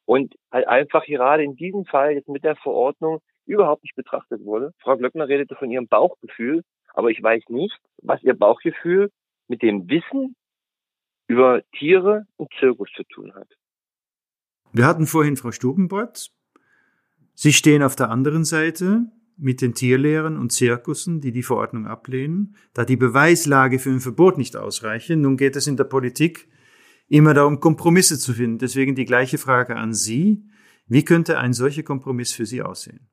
und 0.06 0.36
halt 0.51 0.67
einfach 0.67 1.06
gerade 1.06 1.43
in 1.43 1.56
diesem 1.56 1.86
Fall 1.86 2.13
jetzt 2.13 2.30
mit 2.30 2.43
der 2.43 2.56
Verordnung 2.56 3.19
überhaupt 3.47 3.83
nicht 3.83 3.95
betrachtet 3.95 4.43
wurde. 4.43 4.73
Frau 4.79 4.97
Glöckner 4.97 5.27
redete 5.27 5.55
von 5.55 5.71
ihrem 5.71 5.88
Bauchgefühl, 5.88 6.63
aber 6.93 7.10
ich 7.10 7.21
weiß 7.21 7.43
nicht, 7.49 7.77
was 8.01 8.21
ihr 8.23 8.33
Bauchgefühl 8.33 9.12
mit 9.47 9.62
dem 9.62 9.89
Wissen 9.89 10.36
über 11.27 11.62
Tiere 11.77 12.25
und 12.38 12.49
Zirkus 12.60 12.89
zu 12.95 13.03
tun 13.03 13.33
hat. 13.36 13.47
Wir 14.71 14.86
hatten 14.86 15.05
vorhin 15.05 15.38
Frau 15.38 15.51
Stubenbott. 15.51 16.29
Sie 17.33 17.53
stehen 17.53 17.83
auf 17.83 17.95
der 17.95 18.10
anderen 18.10 18.45
Seite 18.45 19.12
mit 19.38 19.62
den 19.62 19.73
Tierlehren 19.73 20.38
und 20.38 20.51
Zirkussen, 20.51 21.21
die 21.21 21.31
die 21.31 21.43
Verordnung 21.43 21.86
ablehnen, 21.86 22.55
da 22.73 22.86
die 22.86 22.97
Beweislage 22.97 23.79
für 23.79 23.91
ein 23.91 23.99
Verbot 23.99 24.38
nicht 24.38 24.55
ausreiche. 24.55 25.15
Nun 25.15 25.38
geht 25.38 25.55
es 25.55 25.67
in 25.67 25.77
der 25.77 25.83
Politik 25.83 26.49
immer 27.07 27.33
darum, 27.33 27.60
Kompromisse 27.60 28.17
zu 28.17 28.33
finden. 28.33 28.57
Deswegen 28.57 28.95
die 28.95 29.05
gleiche 29.05 29.38
Frage 29.38 29.75
an 29.75 29.93
Sie. 29.93 30.43
Wie 30.88 31.05
könnte 31.05 31.38
ein 31.38 31.53
solcher 31.53 31.83
Kompromiss 31.83 32.33
für 32.33 32.45
Sie 32.45 32.62
aussehen? 32.62 33.10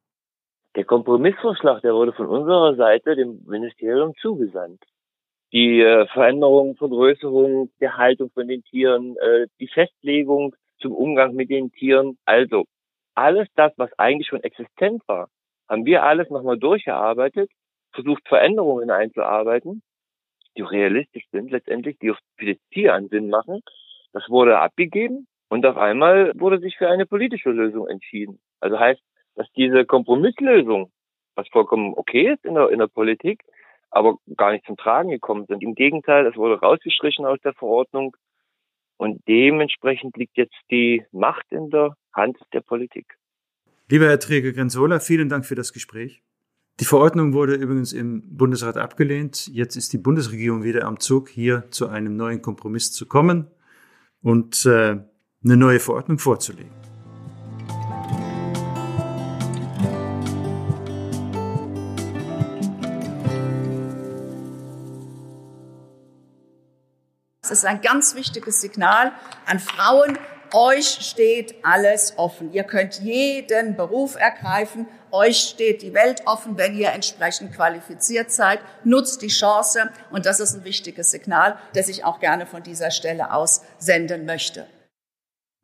Der 0.77 0.85
Kompromissvorschlag, 0.85 1.83
der 1.83 1.95
wurde 1.95 2.13
von 2.13 2.27
unserer 2.27 2.75
Seite 2.75 3.15
dem 3.15 3.45
Ministerium 3.47 4.13
zugesandt. 4.21 4.83
Die 5.53 5.81
äh, 5.81 6.07
Veränderung, 6.09 6.75
Vergrößerung 6.77 7.71
der 7.81 7.97
Haltung 7.97 8.31
von 8.31 8.49
den 8.49 8.65
Tieren, 8.65 9.17
äh, 9.19 9.47
die 9.61 9.69
Festlegung 9.69 10.57
zum 10.81 10.93
Umgang 10.93 11.35
mit 11.35 11.49
den 11.49 11.71
Tieren. 11.71 12.19
Also 12.25 12.65
alles 13.15 13.47
das, 13.55 13.73
was 13.77 13.97
eigentlich 13.99 14.27
schon 14.27 14.43
existent 14.43 15.01
war, 15.07 15.29
haben 15.69 15.87
wir 15.87 16.03
alles 16.03 16.29
nochmal 16.31 16.59
durchgearbeitet, 16.59 17.51
versucht 17.93 18.27
Veränderungen 18.27 18.91
einzuarbeiten, 18.91 19.81
die 20.57 20.63
realistisch 20.63 21.25
sind 21.31 21.53
letztendlich, 21.53 21.99
die 22.01 22.11
auch 22.11 22.19
für 22.37 22.47
das 22.47 22.63
Tier 22.73 22.95
einen 22.95 23.09
Sinn 23.09 23.31
machen. 23.31 23.61
Das 24.13 24.29
wurde 24.29 24.59
abgegeben 24.59 25.29
und 25.49 25.65
auf 25.67 25.77
einmal 25.77 26.33
wurde 26.35 26.59
sich 26.59 26.77
für 26.77 26.89
eine 26.89 27.07
politische 27.07 27.51
Lösung 27.51 27.87
entschieden. 27.87 28.41
Also 28.59 28.81
heißt, 28.81 29.01
dass 29.35 29.47
diese 29.57 29.85
Kompromisslösung, 29.85 30.91
was 31.35 31.49
vollkommen 31.49 31.95
okay 31.95 32.33
ist 32.33 32.45
in 32.45 32.55
der, 32.55 32.71
in 32.71 32.79
der 32.79 32.87
Politik, 32.87 33.43
aber 33.91 34.17
gar 34.37 34.53
nicht 34.53 34.65
zum 34.67 34.77
Tragen 34.77 35.11
gekommen 35.11 35.47
sind. 35.47 35.63
Im 35.63 35.75
Gegenteil, 35.75 36.27
es 36.27 36.37
wurde 36.37 36.61
rausgestrichen 36.61 37.25
aus 37.25 37.39
der 37.45 37.55
Verordnung 37.55 38.17
und 38.97 39.23
dementsprechend 39.29 40.17
liegt 40.17 40.37
jetzt 40.37 40.57
die 40.71 41.05
Macht 41.13 41.47
in 41.51 41.71
der 41.71 41.97
Hand 42.13 42.39
der 42.53 42.61
Politik. 42.61 43.07
Lieber 43.89 44.07
Herr 44.07 44.19
Träger 44.19 44.53
Grenzola, 44.53 44.99
vielen 44.99 45.29
Dank 45.29 45.45
für 45.47 45.55
das 45.55 45.73
Gespräch. 45.73 46.23
Die 46.81 46.85
Verordnung 46.85 47.35
wurde 47.35 47.55
übrigens 47.55 47.93
im 47.93 48.37
Bundesrat 48.37 48.77
abgelehnt. 48.77 49.47
Jetzt 49.47 49.77
ist 49.77 49.93
die 49.93 49.99
Bundesregierung 49.99 50.65
wieder 50.65 50.87
am 50.87 50.99
Zug, 50.99 51.29
hier 51.29 51.71
zu 51.71 51.89
einem 51.89 52.17
neuen 52.17 52.43
Kompromiss 52.43 52.93
zu 52.93 53.07
kommen 53.07 53.47
und 54.23 54.67
äh, 54.67 54.97
eine 55.45 55.57
neue 55.57 55.79
Verordnung 55.79 56.19
vorzulegen. 56.19 56.94
Das 67.45 67.59
ist 67.59 67.67
ein 67.67 67.83
ganz 67.83 68.15
wichtiges 68.15 68.63
Signal 68.63 69.13
an 69.45 69.59
Frauen. 69.61 70.19
Euch 70.55 70.87
steht 71.03 71.57
alles 71.63 72.15
offen. 72.17 72.51
Ihr 72.55 72.63
könnt 72.63 73.01
jeden 73.01 73.77
Beruf 73.77 74.17
ergreifen. 74.17 74.87
Euch 75.11 75.37
steht 75.37 75.83
die 75.83 75.93
Welt 75.93 76.23
offen, 76.25 76.57
wenn 76.57 76.75
ihr 76.75 76.93
entsprechend 76.93 77.53
qualifiziert 77.53 78.31
seid. 78.31 78.61
Nutzt 78.83 79.21
die 79.21 79.29
Chance. 79.29 79.91
Und 80.11 80.25
das 80.25 80.41
ist 80.41 80.55
ein 80.55 80.65
wichtiges 80.65 81.11
Signal, 81.11 81.59
das 81.75 81.91
ich 81.91 82.03
auch 82.03 82.19
gerne 82.19 82.47
von 82.47 82.63
dieser 82.63 82.91
Stelle 82.91 83.31
aus 83.31 83.61
senden 83.77 84.25
möchte. 84.25 84.67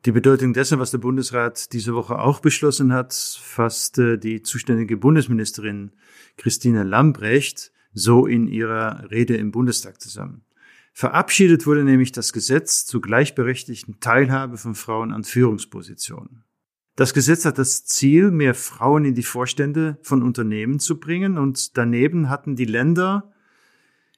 Die 0.04 0.12
Bedeutung 0.12 0.52
dessen, 0.52 0.78
was 0.78 0.90
der 0.90 0.98
Bundesrat 0.98 1.72
diese 1.72 1.94
Woche 1.94 2.18
auch 2.18 2.40
beschlossen 2.40 2.92
hat, 2.92 3.14
fasste 3.14 4.18
die 4.18 4.42
zuständige 4.42 4.98
Bundesministerin 4.98 5.92
Christine 6.36 6.82
Lambrecht 6.82 7.72
so 7.94 8.26
in 8.26 8.48
ihrer 8.48 9.10
Rede 9.10 9.38
im 9.38 9.50
Bundestag 9.50 9.98
zusammen. 9.98 10.44
Verabschiedet 10.92 11.66
wurde 11.66 11.84
nämlich 11.84 12.12
das 12.12 12.32
Gesetz 12.32 12.84
zur 12.84 13.00
gleichberechtigten 13.00 14.00
Teilhabe 14.00 14.58
von 14.58 14.74
Frauen 14.74 15.12
an 15.12 15.24
Führungspositionen. 15.24 16.44
Das 16.96 17.14
Gesetz 17.14 17.44
hat 17.44 17.58
das 17.58 17.84
Ziel, 17.86 18.30
mehr 18.30 18.54
Frauen 18.54 19.04
in 19.04 19.14
die 19.14 19.22
Vorstände 19.22 19.98
von 20.02 20.22
Unternehmen 20.22 20.80
zu 20.80 21.00
bringen 21.00 21.38
und 21.38 21.76
daneben 21.78 22.28
hatten 22.28 22.56
die 22.56 22.66
Länder 22.66 23.32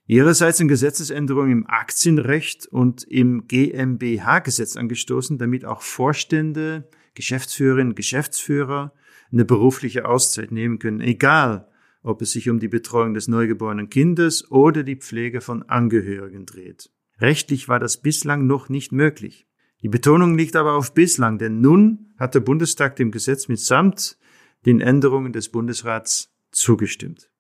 ihrerseits 0.06 0.60
eine 0.60 0.68
Gesetzesänderung 0.68 1.50
im 1.50 1.66
Aktienrecht 1.66 2.66
und 2.66 3.04
im 3.04 3.46
GmbH-Gesetz 3.46 4.76
angestoßen, 4.76 5.38
damit 5.38 5.64
auch 5.64 5.82
Vorstände, 5.82 6.88
Geschäftsführerinnen, 7.14 7.94
Geschäftsführer 7.94 8.92
eine 9.30 9.44
berufliche 9.44 10.06
Auszeit 10.06 10.50
nehmen 10.50 10.78
können, 10.78 11.00
egal 11.00 11.68
ob 12.02 12.22
es 12.22 12.32
sich 12.32 12.50
um 12.50 12.58
die 12.58 12.68
Betreuung 12.68 13.14
des 13.14 13.28
neugeborenen 13.28 13.88
Kindes 13.88 14.50
oder 14.50 14.82
die 14.82 14.96
Pflege 14.96 15.40
von 15.40 15.62
Angehörigen 15.62 16.46
dreht. 16.46 16.90
Rechtlich 17.20 17.68
war 17.68 17.78
das 17.78 18.00
bislang 18.00 18.46
noch 18.46 18.68
nicht 18.68 18.92
möglich. 18.92 19.46
Die 19.82 19.88
Betonung 19.88 20.36
liegt 20.36 20.56
aber 20.56 20.74
auf 20.74 20.94
bislang, 20.94 21.38
denn 21.38 21.60
nun 21.60 22.12
hat 22.16 22.34
der 22.34 22.40
Bundestag 22.40 22.96
dem 22.96 23.10
Gesetz 23.10 23.48
mitsamt 23.48 24.18
den 24.64 24.80
Änderungen 24.80 25.32
des 25.32 25.48
Bundesrats 25.48 26.32
zugestimmt. 26.52 27.30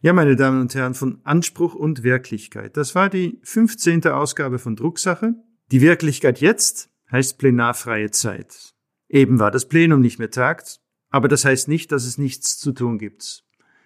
Ja, 0.00 0.12
meine 0.12 0.34
Damen 0.34 0.60
und 0.60 0.74
Herren, 0.74 0.94
von 0.94 1.20
Anspruch 1.22 1.74
und 1.74 2.02
Wirklichkeit. 2.02 2.76
Das 2.76 2.96
war 2.96 3.08
die 3.08 3.38
15. 3.44 4.04
Ausgabe 4.08 4.58
von 4.58 4.74
Drucksache. 4.74 5.34
Die 5.70 5.80
Wirklichkeit 5.80 6.40
jetzt 6.40 6.90
heißt 7.12 7.38
plenarfreie 7.38 8.10
Zeit. 8.10 8.74
Eben 9.08 9.38
war 9.38 9.52
das 9.52 9.68
Plenum 9.68 10.00
nicht 10.00 10.18
mehr 10.18 10.30
tagt, 10.30 10.80
aber 11.10 11.28
das 11.28 11.44
heißt 11.44 11.68
nicht, 11.68 11.92
dass 11.92 12.04
es 12.04 12.18
nichts 12.18 12.58
zu 12.58 12.72
tun 12.72 12.98
gibt. 12.98 13.44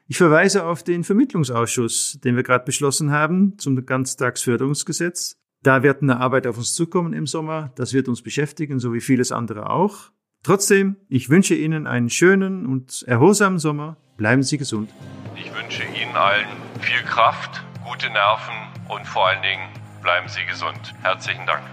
Ich 0.08 0.18
verweise 0.18 0.64
auf 0.64 0.84
den 0.84 1.02
Vermittlungsausschuss, 1.02 2.20
den 2.22 2.36
wir 2.36 2.44
gerade 2.44 2.64
beschlossen 2.64 3.10
haben 3.10 3.58
zum 3.58 3.84
Ganztagsförderungsgesetz. 3.84 5.36
Da 5.64 5.82
wird 5.82 6.00
eine 6.00 6.20
Arbeit 6.20 6.46
auf 6.46 6.58
uns 6.58 6.74
zukommen 6.74 7.12
im 7.12 7.26
Sommer. 7.26 7.72
Das 7.74 7.92
wird 7.92 8.06
uns 8.06 8.22
beschäftigen, 8.22 8.78
so 8.78 8.94
wie 8.94 9.00
vieles 9.00 9.32
andere 9.32 9.68
auch. 9.68 10.12
Trotzdem, 10.44 10.94
ich 11.08 11.28
wünsche 11.28 11.56
Ihnen 11.56 11.88
einen 11.88 12.08
schönen 12.08 12.66
und 12.66 13.02
erholsamen 13.08 13.58
Sommer. 13.58 13.96
Bleiben 14.16 14.44
Sie 14.44 14.58
gesund. 14.58 14.90
Ich 15.34 15.52
wünsche 15.52 15.82
Ihnen 15.82 16.14
allen 16.14 16.46
viel 16.80 17.02
Kraft, 17.02 17.64
gute 17.84 18.08
Nerven 18.10 18.54
und 18.88 19.04
vor 19.08 19.26
allen 19.26 19.42
Dingen 19.42 19.68
bleiben 20.02 20.28
Sie 20.28 20.46
gesund. 20.46 20.94
Herzlichen 21.02 21.46
Dank. 21.46 21.64